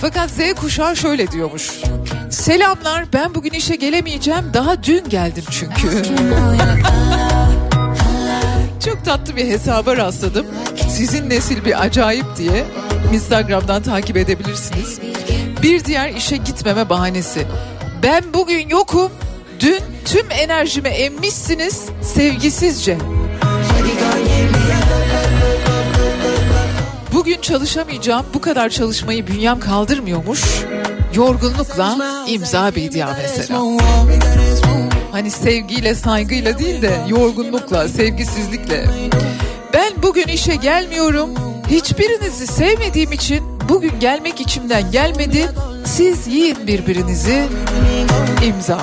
[0.02, 1.72] Fakat Z kuşağı şöyle diyormuş.
[2.30, 6.04] Selamlar ben bugün işe gelemeyeceğim daha dün geldim çünkü.
[8.86, 10.46] Çok tatlı bir hesaba rastladım.
[10.89, 12.66] Sizin nesil bir acayip diye
[13.14, 15.00] Instagram'dan takip edebilirsiniz.
[15.62, 17.48] Bir diğer işe gitmeme bahanesi.
[18.04, 19.12] Ben bugün yokum.
[19.60, 22.97] Dün tüm enerjimi emmişsiniz sevgisizce.
[27.14, 28.26] Bugün çalışamayacağım.
[28.34, 30.41] Bu kadar çalışmayı bünyem kaldırmıyormuş.
[31.16, 31.97] Yorgunlukla
[32.28, 33.60] imza bedia mesela.
[35.12, 38.86] Hani sevgiyle saygıyla değil de yorgunlukla, sevgisizlikle.
[39.74, 41.30] Ben bugün işe gelmiyorum.
[41.70, 45.49] Hiçbirinizi sevmediğim için bugün gelmek içimden gelmedi.
[45.86, 47.43] Siz yiyin birbirinizi.
[48.47, 48.82] imza.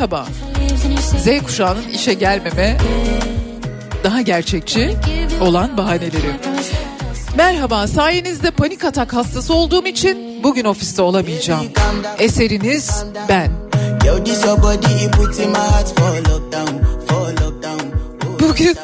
[0.00, 0.26] Merhaba.
[1.18, 2.76] Z kuşağının işe gelmeme
[4.04, 4.96] daha gerçekçi
[5.40, 6.30] olan bahaneleri.
[7.36, 11.66] Merhaba sayenizde panik atak hastası olduğum için bugün ofiste olamayacağım.
[12.18, 13.50] Eseriniz ben.
[18.40, 18.76] Bugün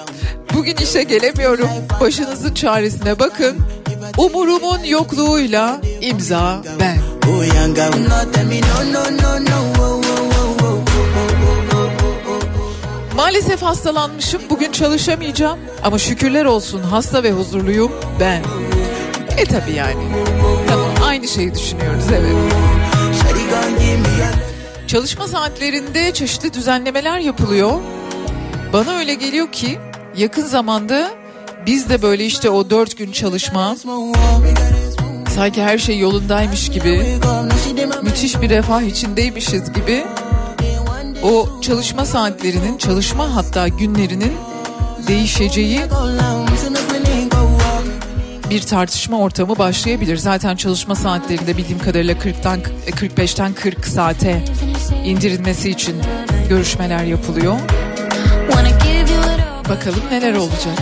[0.55, 1.69] bugün işe gelemiyorum.
[2.01, 3.57] Başınızın çaresine bakın.
[4.19, 6.99] Umurumun yokluğuyla imza ben.
[13.17, 14.43] Maalesef hastalanmışım.
[14.51, 15.59] Bugün çalışamayacağım.
[15.85, 18.43] Ama şükürler olsun hasta ve huzurluyum ben.
[19.37, 20.03] E tabi yani.
[20.69, 22.37] Tamam aynı şeyi düşünüyoruz evet.
[24.87, 27.73] Çalışma saatlerinde çeşitli düzenlemeler yapılıyor.
[28.73, 29.79] Bana öyle geliyor ki
[30.17, 31.11] yakın zamanda
[31.67, 33.77] biz de böyle işte o dört gün çalışma
[35.35, 37.19] sanki her şey yolundaymış gibi
[38.03, 40.05] müthiş bir refah içindeymişiz gibi
[41.27, 44.33] o çalışma saatlerinin çalışma hatta günlerinin
[45.09, 45.81] değişeceği
[48.51, 50.16] bir tartışma ortamı başlayabilir.
[50.16, 54.45] Zaten çalışma saatlerinde bildiğim kadarıyla 40'tan 45'ten 40 saate
[55.05, 55.97] indirilmesi için
[56.49, 57.57] görüşmeler yapılıyor.
[59.68, 60.79] Bakalım neler olacak.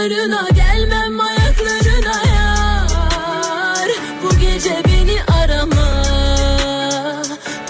[0.00, 3.88] Yalanlarına gelmem ayaklarına yar.
[4.22, 6.04] Bu gece beni arama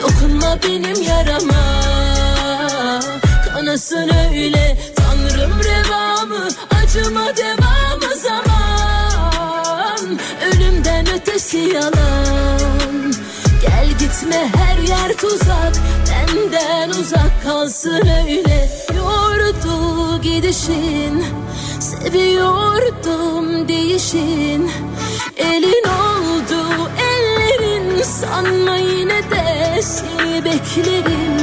[0.02, 1.80] Dokunma benim yarama.
[3.54, 10.18] Kanasın öyle Tanrım revamı Acıma devamı zaman.
[10.46, 13.12] Ölümden ötesi yalan.
[13.62, 15.72] Gel gitme her yer tuzak.
[16.10, 18.68] Benden uzak kalsın öyle.
[18.96, 21.24] Yordu gidişin
[22.02, 24.70] Seviyordum değişin.
[25.36, 31.36] Elin oldu ellerin Sanma yine de seni beklerim.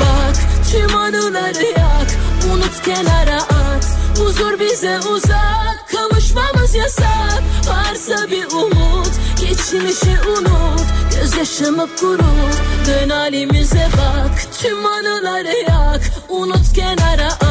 [0.00, 0.36] Bak
[0.72, 2.08] tüm anıları yak
[2.52, 3.86] Unut kenara at.
[4.18, 7.42] Huzur bize uzak Kavuşmamız yasak.
[7.68, 10.86] Varsa bir umut Geçmişi unut.
[11.14, 14.42] Gözyaşımı kurut Dön halimize bak.
[14.62, 17.41] Tüm anıları yak Unut kenara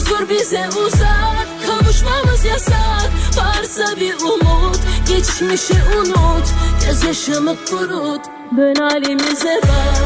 [0.00, 3.10] Huzur bize uzak Kavuşmamız yasak.
[3.36, 4.78] Varsa bir umut
[5.08, 6.46] Geçmişi unut.
[6.86, 8.20] Gözyaşımı kurut
[8.56, 10.00] Dön halimize bak.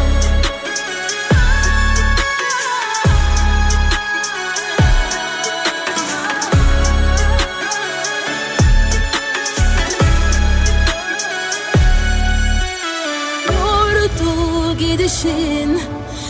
[13.53, 15.81] Yordu gidişin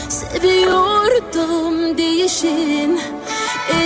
[0.09, 3.01] Seviyordum değişin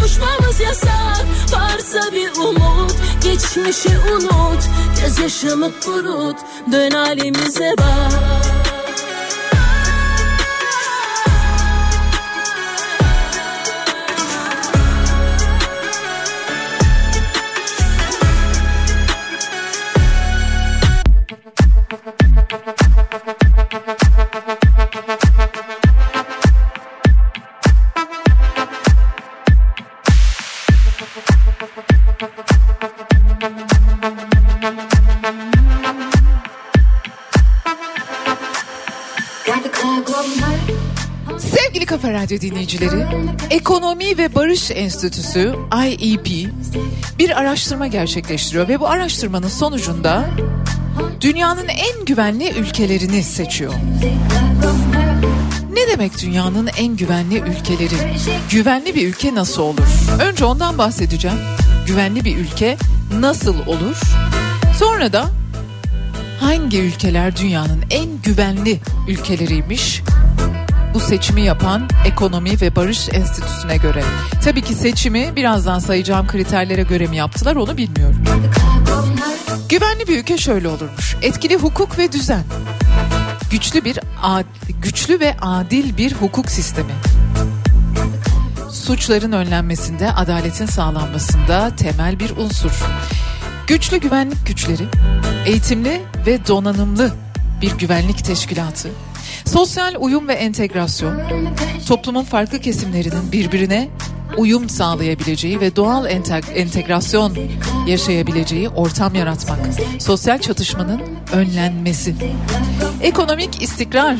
[0.00, 1.26] Kavuşmamız yasak.
[1.52, 4.62] Varsa bir umut Geçmişi unut.
[5.00, 6.36] Gözyaşımı kurut
[6.72, 8.69] Dön halimize bak
[42.30, 43.06] Radyo dinleyicileri,
[43.50, 45.54] Ekonomi ve Barış Enstitüsü
[45.86, 46.48] IEP
[47.18, 50.30] bir araştırma gerçekleştiriyor ve bu araştırmanın sonucunda
[51.20, 53.72] dünyanın en güvenli ülkelerini seçiyor.
[55.72, 58.14] Ne demek dünyanın en güvenli ülkeleri?
[58.50, 59.88] Güvenli bir ülke nasıl olur?
[60.20, 61.38] Önce ondan bahsedeceğim.
[61.86, 62.76] Güvenli bir ülke
[63.20, 64.00] nasıl olur?
[64.78, 65.26] Sonra da
[66.40, 70.02] hangi ülkeler dünyanın en güvenli ülkeleriymiş?
[70.94, 74.02] Bu seçimi yapan Ekonomi ve Barış Enstitüsü'ne göre.
[74.44, 78.24] Tabii ki seçimi birazdan sayacağım kriterlere göre mi yaptılar onu bilmiyorum.
[79.68, 81.16] Güvenli bir ülke şöyle olurmuş.
[81.22, 82.42] Etkili hukuk ve düzen.
[83.50, 83.98] Güçlü bir
[84.82, 86.92] güçlü ve adil bir hukuk sistemi.
[88.70, 92.72] Suçların önlenmesinde, adaletin sağlanmasında temel bir unsur.
[93.66, 94.84] Güçlü güvenlik güçleri,
[95.46, 97.10] eğitimli ve donanımlı
[97.62, 98.88] bir güvenlik teşkilatı,
[99.44, 101.20] Sosyal uyum ve entegrasyon,
[101.88, 103.88] toplumun farklı kesimlerinin birbirine
[104.36, 107.36] uyum sağlayabileceği ve doğal enteg- entegrasyon
[107.86, 109.58] yaşayabileceği ortam yaratmak.
[109.98, 112.14] Sosyal çatışmanın önlenmesi.
[113.02, 114.16] Ekonomik istikrar.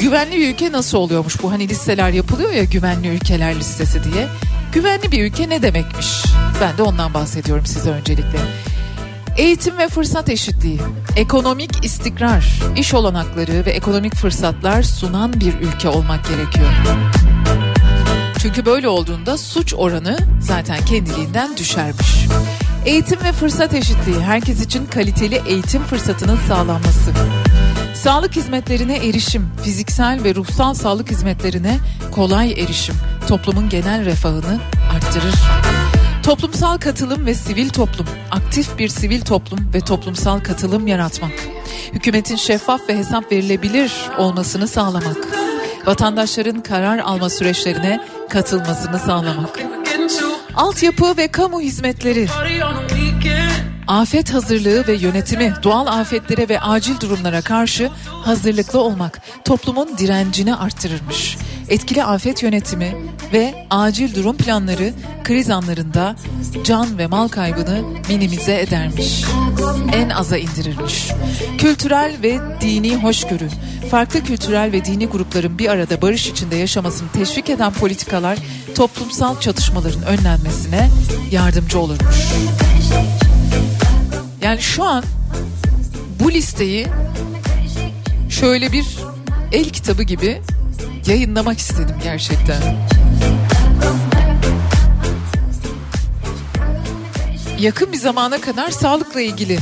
[0.00, 4.26] Güvenli bir ülke nasıl oluyormuş bu hani listeler yapılıyor ya güvenli ülkeler listesi diye.
[4.72, 6.24] Güvenli bir ülke ne demekmiş?
[6.60, 8.38] Ben de ondan bahsediyorum size öncelikle.
[9.36, 10.80] Eğitim ve fırsat eşitliği,
[11.16, 16.70] ekonomik istikrar, iş olanakları ve ekonomik fırsatlar sunan bir ülke olmak gerekiyor.
[18.38, 22.26] Çünkü böyle olduğunda suç oranı zaten kendiliğinden düşermiş.
[22.86, 27.10] Eğitim ve fırsat eşitliği, herkes için kaliteli eğitim fırsatının sağlanması.
[27.94, 31.78] Sağlık hizmetlerine erişim, fiziksel ve ruhsal sağlık hizmetlerine
[32.10, 32.94] kolay erişim
[33.28, 34.60] toplumun genel refahını
[34.94, 35.34] arttırır.
[36.24, 41.32] Toplumsal katılım ve sivil toplum, aktif bir sivil toplum ve toplumsal katılım yaratmak.
[41.92, 45.16] Hükümetin şeffaf ve hesap verilebilir olmasını sağlamak.
[45.86, 48.00] Vatandaşların karar alma süreçlerine
[48.30, 49.60] katılmasını sağlamak.
[50.54, 52.26] Altyapı ve kamu hizmetleri.
[53.86, 61.36] Afet hazırlığı ve yönetimi, doğal afetlere ve acil durumlara karşı hazırlıklı olmak toplumun direncini arttırırmış.
[61.68, 62.94] Etkili afet yönetimi
[63.32, 64.92] ve acil durum planları
[65.24, 66.16] kriz anlarında
[66.64, 69.24] can ve mal kaybını minimize edermiş.
[69.92, 71.10] En aza indirirmiş.
[71.58, 73.48] Kültürel ve dini hoşgörü,
[73.90, 78.38] farklı kültürel ve dini grupların bir arada barış içinde yaşamasını teşvik eden politikalar
[78.74, 80.88] toplumsal çatışmaların önlenmesine
[81.30, 82.16] yardımcı olurmuş.
[84.42, 85.04] Yani şu an
[86.20, 86.86] bu listeyi
[88.28, 88.86] şöyle bir
[89.52, 90.42] el kitabı gibi
[91.06, 92.62] yayınlamak istedim gerçekten.
[97.58, 99.58] Yakın bir zamana kadar sağlıkla ilgili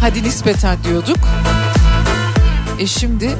[0.00, 1.18] hadi nispeten diyorduk.
[2.78, 3.30] E şimdi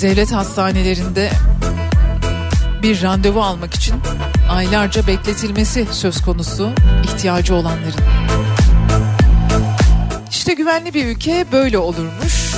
[0.00, 1.30] devlet hastanelerinde
[2.82, 3.94] bir randevu almak için
[4.50, 6.70] aylarca bekletilmesi söz konusu
[7.04, 8.04] ihtiyacı olanların.
[10.30, 12.57] İşte güvenli bir ülke böyle olurmuş.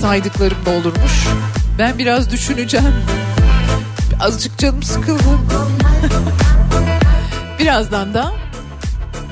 [0.00, 1.26] Saydıklarım da olurmuş.
[1.78, 2.94] Ben biraz düşüneceğim.
[4.20, 5.22] Azıcık canım sıkıldı.
[7.58, 8.32] Birazdan da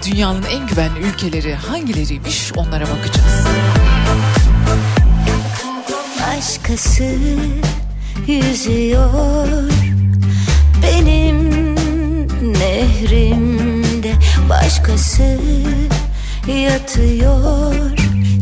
[0.07, 3.47] dünyanın en güvenli ülkeleri hangileriymiş onlara bakacağız.
[6.21, 7.15] Başkası
[8.27, 9.71] yüzüyor
[10.83, 11.75] benim
[12.53, 14.13] nehrimde
[14.49, 15.39] başkası
[16.49, 17.75] yatıyor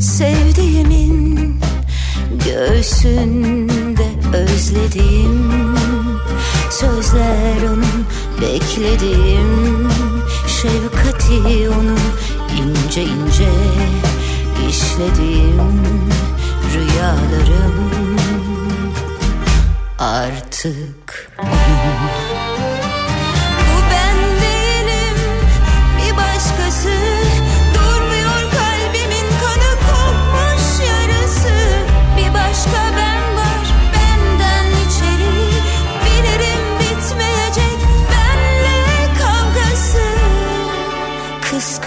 [0.00, 1.33] sevdiğimin
[2.44, 5.52] göğsünde özlediğim
[6.70, 8.06] sözler onun
[8.40, 9.88] Beklediğim
[10.46, 11.98] şefkati onun
[12.56, 13.50] ince ince
[14.70, 15.82] işlediğim
[16.74, 17.90] rüyalarım
[19.98, 21.93] artık onun.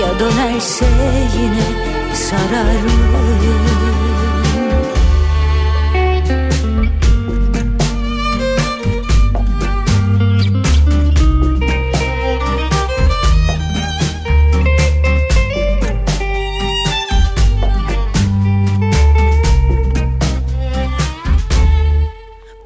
[0.00, 0.86] Ya dönerse
[1.38, 1.66] yine
[2.14, 3.66] sarar mıyım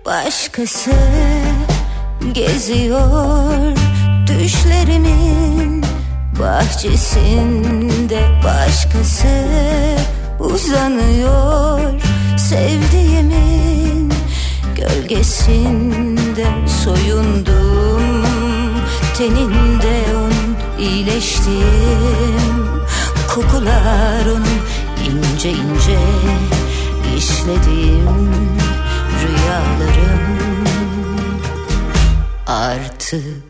[0.05, 0.91] Başkası
[2.33, 3.77] geziyor
[4.27, 5.90] düşlerimin
[6.41, 9.47] bahçesinde Başkası
[10.41, 11.81] uzanıyor.
[12.39, 14.13] Sevdiğimin
[14.77, 16.47] gölgesinde
[16.85, 18.25] soyundum
[19.19, 22.71] teninde onun iyileştim.
[23.35, 24.61] Kokular onun
[25.07, 25.99] ince ince
[27.17, 28.31] işlediğim
[29.23, 30.21] rüyalarım
[32.47, 33.50] artık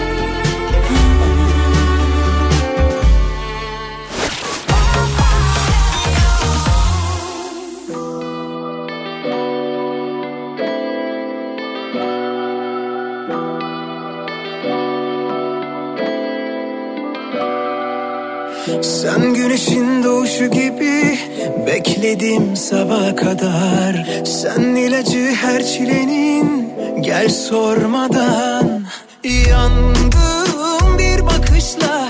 [22.11, 24.05] bekledim sabaha kadar.
[24.25, 28.83] Sen ilacı her çilenin gel sormadan.
[29.49, 32.00] Yandım bir bakışla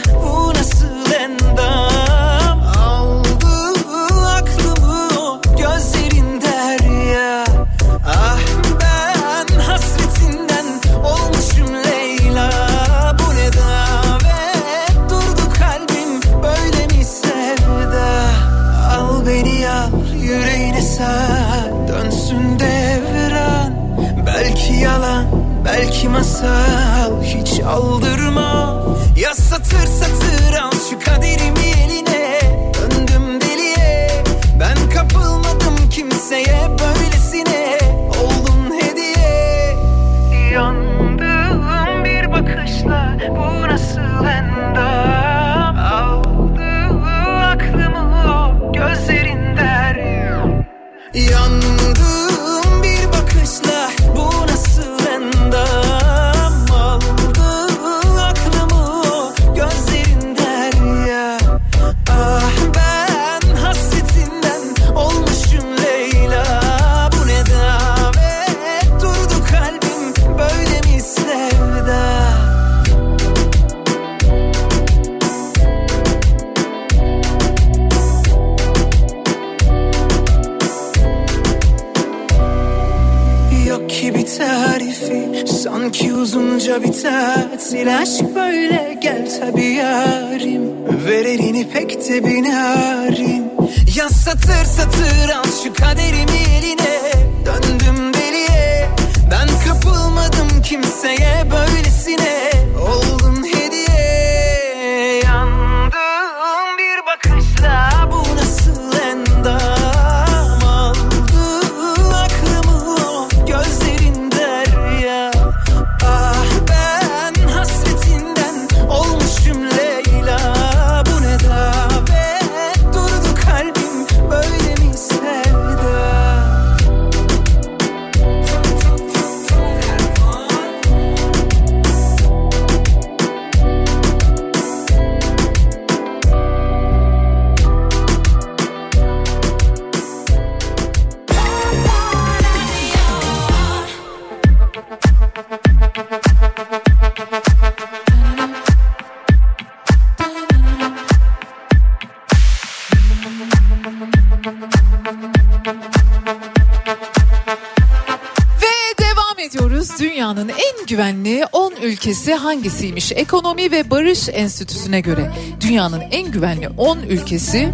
[162.02, 163.12] ülkesi hangisiymiş?
[163.12, 165.32] Ekonomi ve Barış Enstitüsü'ne göre
[165.62, 167.74] dünyanın en güvenli 10 ülkesi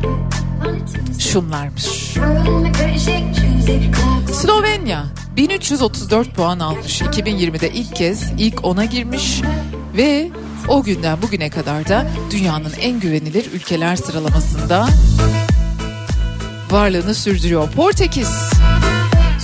[1.20, 1.86] şunlarmış.
[4.34, 5.06] Slovenya
[5.36, 7.02] 1334 puan almış.
[7.02, 9.42] 2020'de ilk kez ilk 10'a girmiş
[9.98, 10.30] ve
[10.68, 14.88] o günden bugüne kadar da dünyanın en güvenilir ülkeler sıralamasında
[16.72, 17.72] varlığını sürdürüyor.
[17.72, 18.30] Portekiz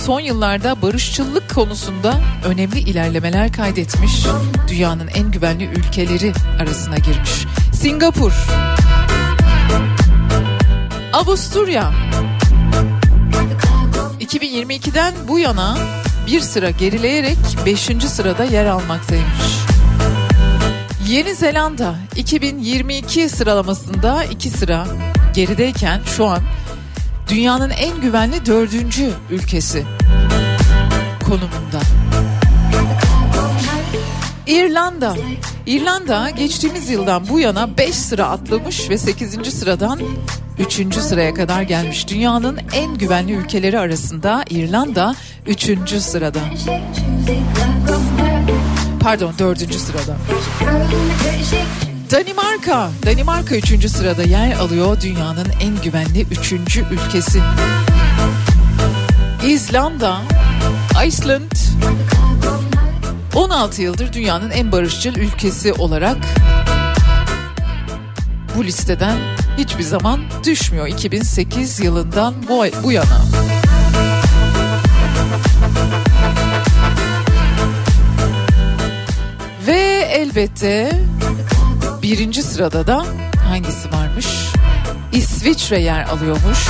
[0.04, 4.26] son yıllarda barışçılık konusunda önemli ilerlemeler kaydetmiş.
[4.68, 7.46] Dünyanın en güvenli ülkeleri arasına girmiş.
[7.74, 8.32] Singapur,
[11.12, 11.92] Avusturya
[14.20, 15.78] 2022'den bu yana
[16.26, 17.80] bir sıra gerileyerek 5.
[18.08, 19.54] sırada yer almaktaymış.
[21.08, 24.86] Yeni Zelanda 2022 sıralamasında 2 sıra
[25.34, 26.42] gerideyken şu an
[27.28, 29.84] dünyanın en güvenli dördüncü ülkesi
[31.24, 31.80] konumunda.
[34.46, 35.16] İrlanda.
[35.66, 39.54] İrlanda geçtiğimiz yıldan bu yana 5 sıra atlamış ve 8.
[39.54, 40.00] sıradan
[40.58, 40.94] 3.
[40.94, 42.08] sıraya kadar gelmiş.
[42.08, 45.14] Dünyanın en güvenli ülkeleri arasında İrlanda
[45.46, 45.90] 3.
[46.00, 46.40] sırada.
[49.00, 49.74] Pardon 4.
[49.74, 50.16] sırada.
[52.14, 52.90] Danimarka.
[53.06, 53.90] Danimarka 3.
[53.90, 56.52] sırada yer alıyor dünyanın en güvenli 3.
[56.76, 57.40] ülkesi.
[59.44, 60.20] İzlanda,
[61.06, 61.52] Iceland
[63.34, 66.16] 16 yıldır dünyanın en barışçıl ülkesi olarak
[68.56, 69.16] bu listeden
[69.58, 73.20] hiçbir zaman düşmüyor 2008 yılından bu, bu yana.
[79.66, 81.00] Ve elbette
[82.04, 83.06] birinci sırada da
[83.48, 84.26] hangisi varmış?
[85.12, 86.68] İsviçre yer alıyormuş.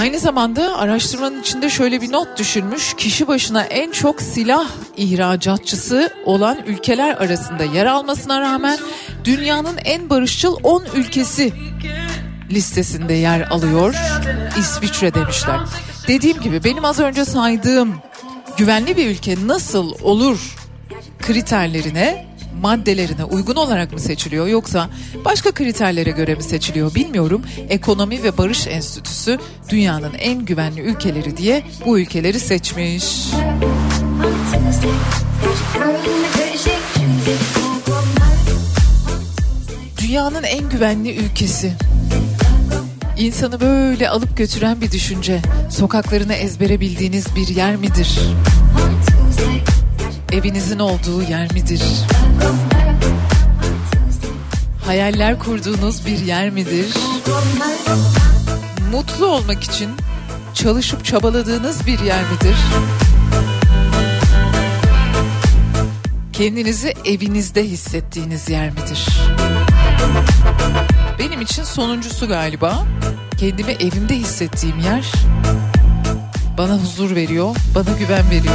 [0.00, 2.94] Aynı zamanda araştırmanın içinde şöyle bir not düşürmüş.
[2.94, 4.66] Kişi başına en çok silah
[4.96, 8.78] ihracatçısı olan ülkeler arasında yer almasına rağmen
[9.24, 11.52] dünyanın en barışçıl 10 ülkesi
[12.50, 13.94] listesinde yer alıyor.
[14.58, 15.60] İsviçre demişler.
[16.08, 17.94] Dediğim gibi benim az önce saydığım
[18.60, 20.56] güvenli bir ülke nasıl olur
[21.18, 22.26] kriterlerine
[22.60, 24.90] maddelerine uygun olarak mı seçiliyor yoksa
[25.24, 27.42] başka kriterlere göre mi seçiliyor bilmiyorum.
[27.68, 29.38] Ekonomi ve Barış Enstitüsü
[29.68, 33.04] dünyanın en güvenli ülkeleri diye bu ülkeleri seçmiş.
[40.00, 41.72] Dünyanın en güvenli ülkesi.
[43.20, 45.40] İnsanı böyle alıp götüren bir düşünce.
[45.70, 48.20] Sokaklarını ezbere bildiğiniz bir yer midir?
[50.32, 51.82] Evinizin olduğu yer midir?
[54.86, 56.94] Hayaller kurduğunuz bir yer midir?
[58.92, 59.90] Mutlu olmak için
[60.54, 62.56] çalışıp çabaladığınız bir yer midir?
[66.32, 69.08] Kendinizi evinizde hissettiğiniz yer midir?
[71.20, 72.86] Benim için sonuncusu galiba.
[73.38, 75.12] Kendimi evimde hissettiğim yer
[76.58, 78.54] bana huzur veriyor, bana güven veriyor.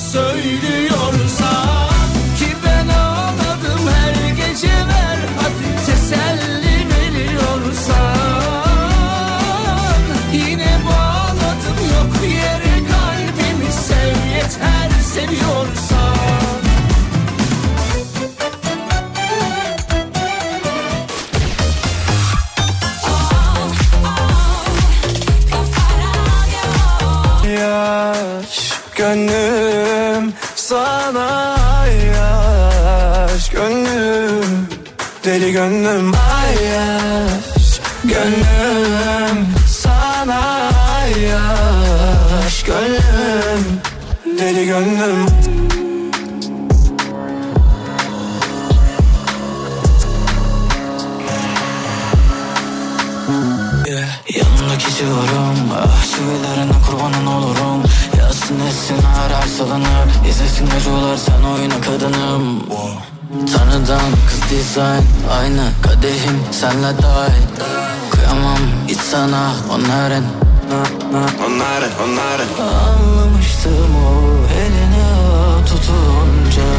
[0.00, 0.29] so
[63.90, 65.02] Instagram'dan kız design.
[65.30, 67.46] Aynı kadehim senle dahil
[68.10, 68.58] Kıyamam
[68.88, 70.24] hiç sana onların.
[71.46, 72.48] Onların onların.
[72.60, 74.20] Anlamıştım o
[74.52, 75.08] eline
[75.66, 76.70] tutunca.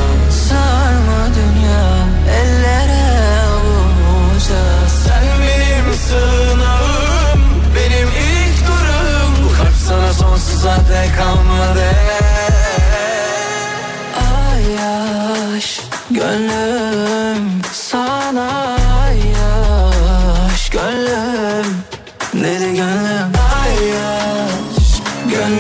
[0.50, 3.04] Sarma dünya ellere
[3.48, 7.42] avunca Sen benim sığınağım
[7.76, 9.34] Benim ilk durağım.
[9.46, 11.86] Bu kalp sana sonsuza dek kalmadı.
[14.18, 14.76] Ay
[15.58, 16.81] aşk gönlüm.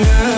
[0.01, 0.30] Yeah.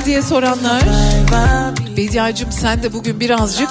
[0.00, 0.82] nasıl diye soranlar.
[1.96, 3.68] Bediacım sen de bugün birazcık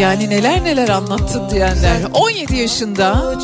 [0.00, 1.96] yani neler neler anlattın diyenler.
[2.12, 3.34] 17 yaşında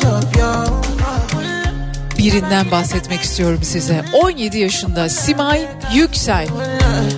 [2.17, 4.05] birinden bahsetmek istiyorum size.
[4.13, 5.61] 17 yaşında Simay
[5.93, 6.47] Yüksel.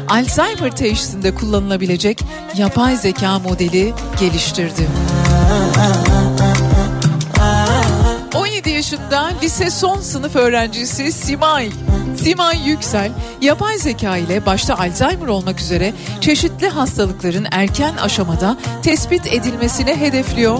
[0.10, 2.22] Alzheimer teşhisinde kullanılabilecek
[2.58, 4.88] yapay zeka modeli geliştirdi.
[8.36, 11.70] 17 yaşında lise son sınıf öğrencisi Simay
[12.24, 19.96] Simay Yüksel, yapay zeka ile başta Alzheimer olmak üzere çeşitli hastalıkların erken aşamada tespit edilmesini
[19.96, 20.60] hedefliyor.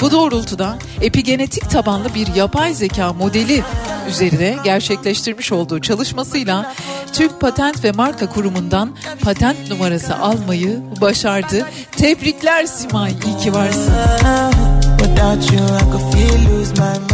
[0.00, 3.62] Bu doğrultuda epigenetik tabanlı bir yapay zeka modeli
[4.08, 6.74] üzerine gerçekleştirmiş olduğu çalışmasıyla
[7.12, 11.66] Türk Patent ve Marka Kurumu'ndan patent numarası almayı başardı.
[11.92, 13.94] Tebrikler Simay, iyi ki varsın.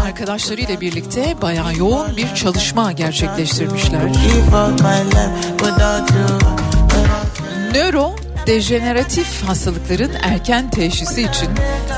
[0.06, 4.02] Arkadaşlarıyla birlikte bayağı yoğun bir çalışma gerçekleştirmişler.
[7.74, 8.16] Nöro
[8.46, 11.48] dejeneratif hastalıkların erken teşhisi için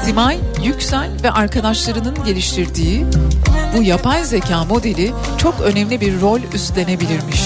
[0.04, 3.06] Simay Yüksel ve arkadaşlarının geliştirdiği
[3.76, 7.42] bu yapay zeka modeli çok önemli bir rol üstlenebilirmiş.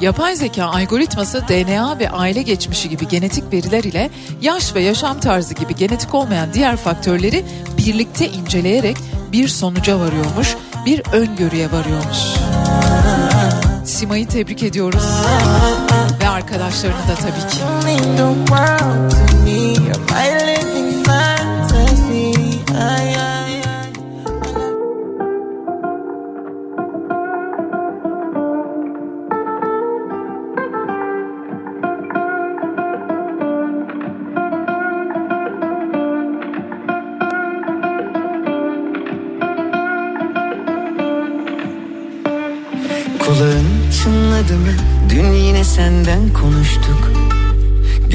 [0.00, 4.10] Yapay zeka algoritması DNA ve aile geçmişi gibi genetik veriler ile
[4.42, 7.44] yaş ve yaşam tarzı gibi genetik olmayan diğer faktörleri
[7.86, 8.96] birlikte inceleyerek
[9.32, 12.18] bir sonuca varıyormuş, bir öngörüye varıyormuş.
[13.84, 15.04] Sima'yı tebrik ediyoruz
[16.22, 17.58] ve arkadaşlarını da tabii ki.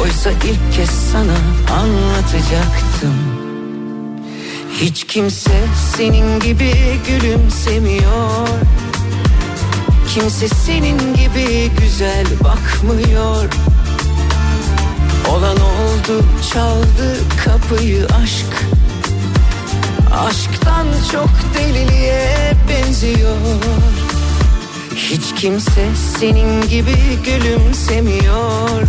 [0.00, 1.36] Oysa ilk kez sana
[1.80, 3.14] anlatacaktım.
[4.80, 5.64] Hiç kimse
[5.96, 6.72] senin gibi
[7.08, 8.48] gülümsemiyor.
[10.14, 13.48] Kimse senin gibi güzel bakmıyor.
[15.30, 18.66] Olan oldu çaldı kapıyı aşk.
[20.26, 23.36] Aşktan çok deliliğe benziyor.
[24.96, 25.88] Hiç kimse
[26.18, 28.82] senin gibi gülümsemiyor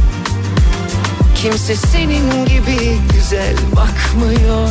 [1.43, 4.69] Kimse senin gibi güzel bakmıyor.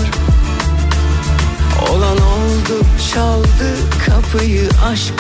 [1.91, 2.85] Olan oldu
[3.15, 3.77] çaldı
[4.07, 5.15] kapıyı aşk.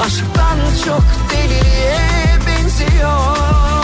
[0.00, 3.83] Aşktan çok deliliğe benziyor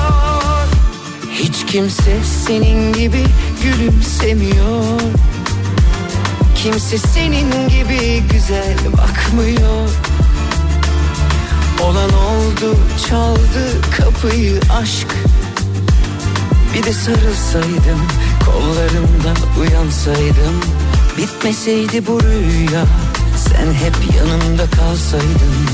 [1.51, 3.25] Hiç kimse senin gibi
[3.63, 5.01] gülümsemiyor.
[6.55, 9.89] Kimse senin gibi güzel bakmıyor.
[11.83, 12.75] Olan oldu
[13.09, 15.07] çaldı kapıyı aşk.
[16.73, 18.01] Bir de sarılsaydım
[18.45, 20.61] kollarımda uyansaydım.
[21.17, 22.85] Bitmeseydi bu rüya
[23.37, 25.67] Sen hep yanımda kalsaydın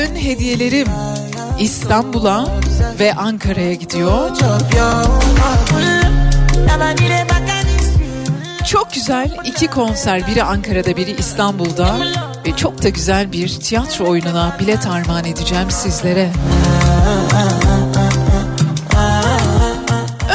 [0.00, 0.88] Bugün hediyelerim
[1.58, 2.46] İstanbul'a
[3.00, 4.30] ve Ankara'ya gidiyor.
[8.66, 11.96] Çok güzel iki konser biri Ankara'da biri İstanbul'da
[12.46, 16.30] ve çok da güzel bir tiyatro oyununa bilet armağan edeceğim sizlere.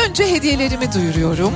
[0.08, 1.54] Önce hediyelerimi duyuruyorum.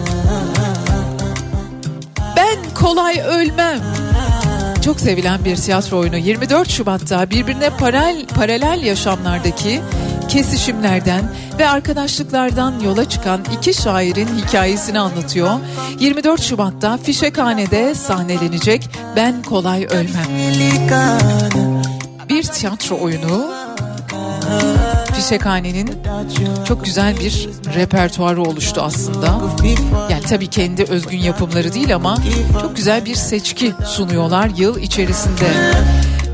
[2.35, 3.98] Ben kolay ölmem.
[4.89, 9.81] Çok sevilen bir tiyatro oyunu 24 Şubat'ta birbirine paralel, paralel yaşamlardaki
[10.27, 15.51] kesişimlerden ve arkadaşlıklardan yola çıkan iki şairin hikayesini anlatıyor.
[15.99, 20.27] 24 Şubat'ta Fişekhane'de sahnelenecek Ben Kolay Ölmem.
[22.29, 23.68] Bir tiyatro oyunu
[25.15, 25.91] Fişekhane'nin
[26.67, 29.27] çok güzel bir repertuarı oluştu aslında.
[30.09, 32.17] Yani tabii kendi özgün yapımları değil ama
[32.61, 35.47] çok güzel bir seçki sunuyorlar yıl içerisinde.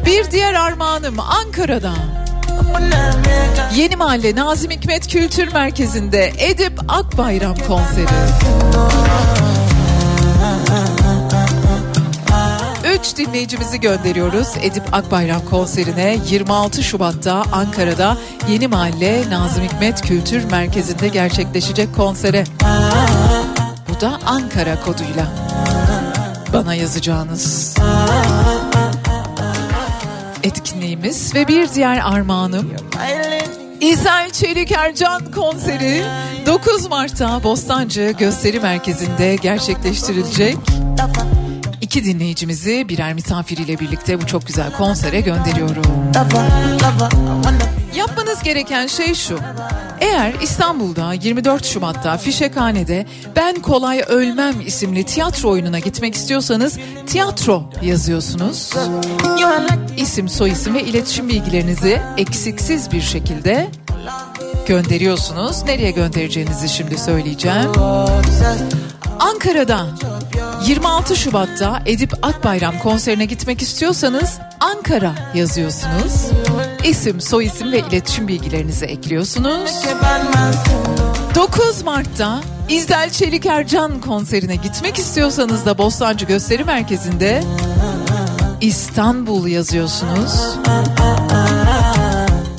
[0.05, 1.93] Bir diğer armağanım Ankara'da.
[3.75, 8.05] Yeni Mahalle Nazım Hikmet Kültür Merkezi'nde Edip Akbayram konseri.
[13.05, 18.17] Üç dinleyicimizi gönderiyoruz Edip Akbayram konserine 26 Şubat'ta Ankara'da
[18.49, 22.43] Yeni Mahalle Nazım Hikmet Kültür Merkezi'nde gerçekleşecek konsere.
[23.89, 25.27] Bu da Ankara koduyla
[26.53, 27.75] bana yazacağınız
[30.43, 32.73] etkinliğimiz ve bir diğer armağanım
[33.81, 36.03] İzel Çelik Ercan konseri
[36.45, 40.57] 9 Mart'ta Bostancı Gösteri Merkezi'nde gerçekleştirilecek.
[41.95, 45.83] İki dinleyicimizi birer misafiriyle birlikte bu çok güzel konsere gönderiyorum.
[47.95, 49.39] Yapmanız gereken şey şu.
[50.01, 53.05] Eğer İstanbul'da 24 Şubat'ta Fişekhane'de
[53.35, 56.77] Ben Kolay Ölmem isimli tiyatro oyununa gitmek istiyorsanız
[57.07, 58.73] tiyatro yazıyorsunuz.
[59.97, 63.67] İsim, soyisim ve iletişim bilgilerinizi eksiksiz bir şekilde
[64.67, 65.63] gönderiyorsunuz.
[65.63, 67.71] Nereye göndereceğinizi şimdi söyleyeceğim.
[69.19, 69.85] Ankara'da
[70.67, 76.31] 26 Şubat'ta Edip Akbayram konserine gitmek istiyorsanız Ankara yazıyorsunuz.
[76.83, 79.71] İsim, soyisim ve iletişim bilgilerinizi ekliyorsunuz.
[81.35, 87.43] 9 Mart'ta İzdel Çelik Ercan konserine gitmek istiyorsanız da Bostancı Gösteri Merkezi'nde
[88.61, 90.31] İstanbul yazıyorsunuz.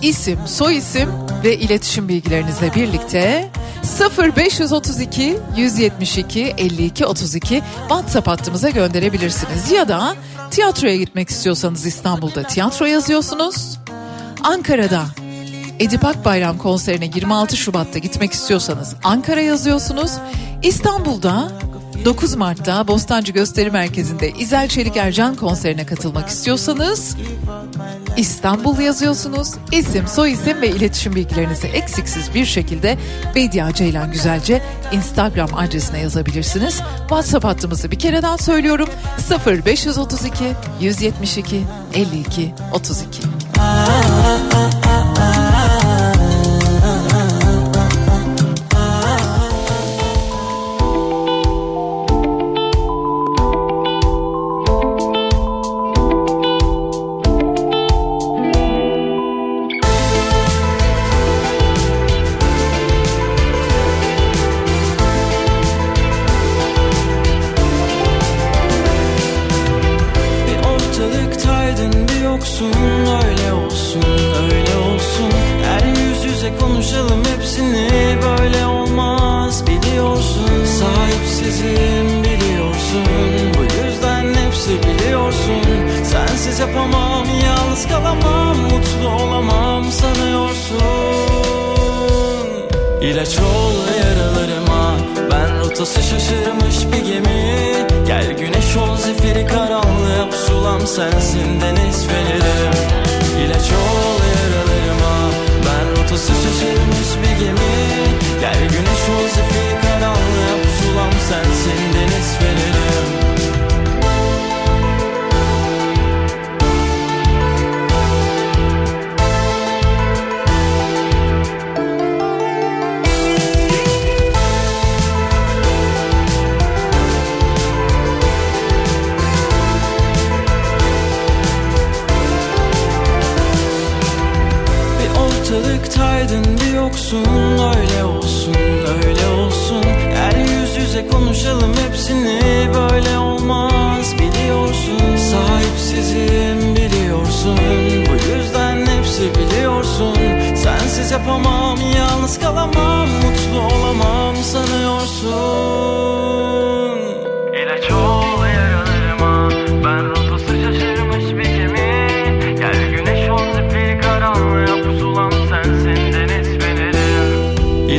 [0.03, 1.11] İsim, soyisim
[1.45, 3.51] ve iletişim bilgilerinizle birlikte
[3.87, 9.71] 0532 172 52 32 WhatsApp hattımıza gönderebilirsiniz.
[9.73, 10.15] Ya da
[10.51, 13.79] tiyatroya gitmek istiyorsanız İstanbul'da tiyatro yazıyorsunuz.
[14.43, 15.05] Ankara'da
[15.81, 20.13] Edip Akbayram konserine 26 Şubat'ta gitmek istiyorsanız Ankara yazıyorsunuz.
[20.63, 21.53] İstanbul'da
[22.05, 27.17] 9 Mart'ta Bostancı Gösteri Merkezi'nde İzel Çelik Ercan konserine katılmak istiyorsanız
[28.17, 29.51] İstanbul yazıyorsunuz.
[29.73, 32.99] İsim, soyisim ve iletişim bilgilerinizi eksiksiz bir şekilde
[33.35, 34.63] Bediye Ceylan Güzelce
[34.93, 36.81] Instagram adresine yazabilirsiniz.
[36.99, 38.89] WhatsApp hattımızı bir kere daha söylüyorum.
[39.47, 40.45] 0532
[40.81, 41.63] 172
[41.95, 43.21] 52 32.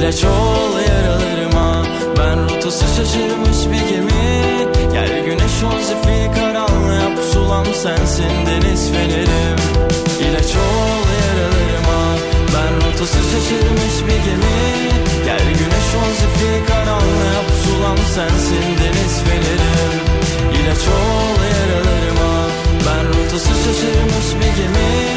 [0.07, 1.83] İlaç ol yaralarıma.
[2.17, 4.27] Ben rotası şaşırmış bir gemi.
[4.91, 7.15] Gel güneş ol zifiri karanlığa.
[7.15, 9.59] Pusulam sensin deniz fenerim.
[10.19, 12.01] İlaç ol yaralarıma.
[12.53, 14.59] Ben rotası şaşırmış bir gemi.
[15.25, 17.39] Gel güneş ol zifiri karanlığa.
[17.47, 19.93] Pusulam sensin deniz fenerim.
[20.57, 22.33] İlaç ol yaralarıma.
[22.85, 25.16] Ben rotası şaşırmış bir gemi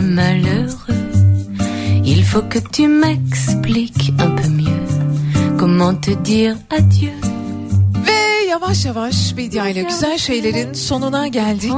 [0.00, 1.02] malheureux.
[2.04, 5.02] Il faut que tu m'expliques un peu mieux
[5.58, 7.12] comment te dire adieu.
[8.06, 11.72] Ve yavaş yavaş Bedia ile güzel şeylerin sonuna geldik.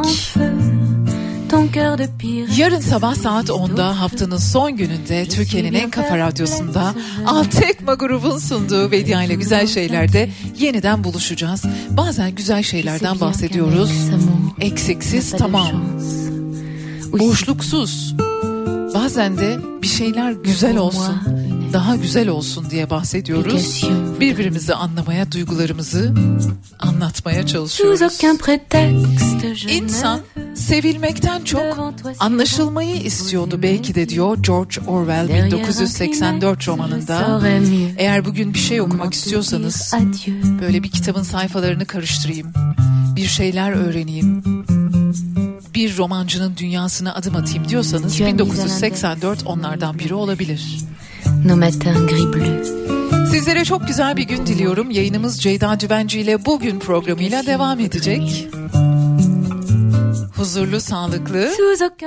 [2.56, 6.94] Yarın sabah saat 10'da haftanın son gününde Türkiye'nin en kafa radyosunda
[7.26, 11.62] Altekma grubun sunduğu Bedia ile güzel şeylerde yeniden buluşacağız.
[11.90, 13.90] Bazen güzel şeylerden bahsediyoruz.
[14.60, 15.68] Eksiksiz tamam.
[17.18, 18.14] Boşluksuz.
[18.94, 21.16] Bazen de bir şeyler güzel olsun,
[21.72, 23.84] daha güzel olsun diye bahsediyoruz.
[24.20, 26.14] Birbirimizi anlamaya, duygularımızı
[26.80, 28.00] anlatmaya çalışıyoruz.
[29.70, 30.20] İnsan
[30.54, 37.40] sevilmekten çok anlaşılmayı istiyordu belki de diyor George Orwell 1984 romanında.
[37.98, 39.94] Eğer bugün bir şey okumak istiyorsanız
[40.60, 42.52] böyle bir kitabın sayfalarını karıştırayım.
[43.16, 44.63] Bir şeyler öğreneyim.
[45.74, 50.78] Bir romancının dünyasına adım atayım diyorsanız 1984 onlardan biri olabilir.
[53.30, 54.90] Sizlere çok güzel bir gün diliyorum.
[54.90, 58.48] Yayınımız Ceyda Dübenci ile bugün programıyla devam edecek.
[60.36, 61.50] Huzurlu, sağlıklı,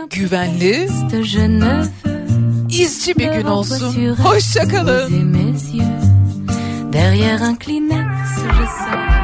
[0.09, 0.89] güvenli,
[2.69, 4.15] izci bir gün olsun.
[4.15, 5.27] Hoşçakalın.
[6.93, 8.07] Derrière un Kleenex,
[8.57, 9.16] je sais.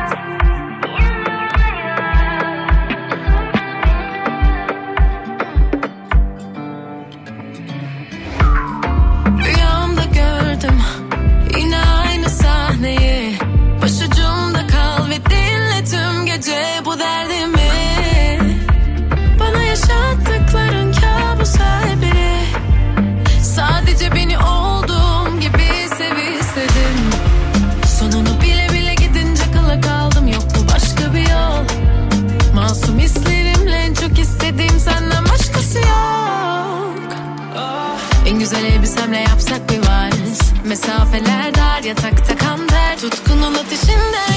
[41.94, 44.33] Yatakta kan ter Tutkunun ateşinden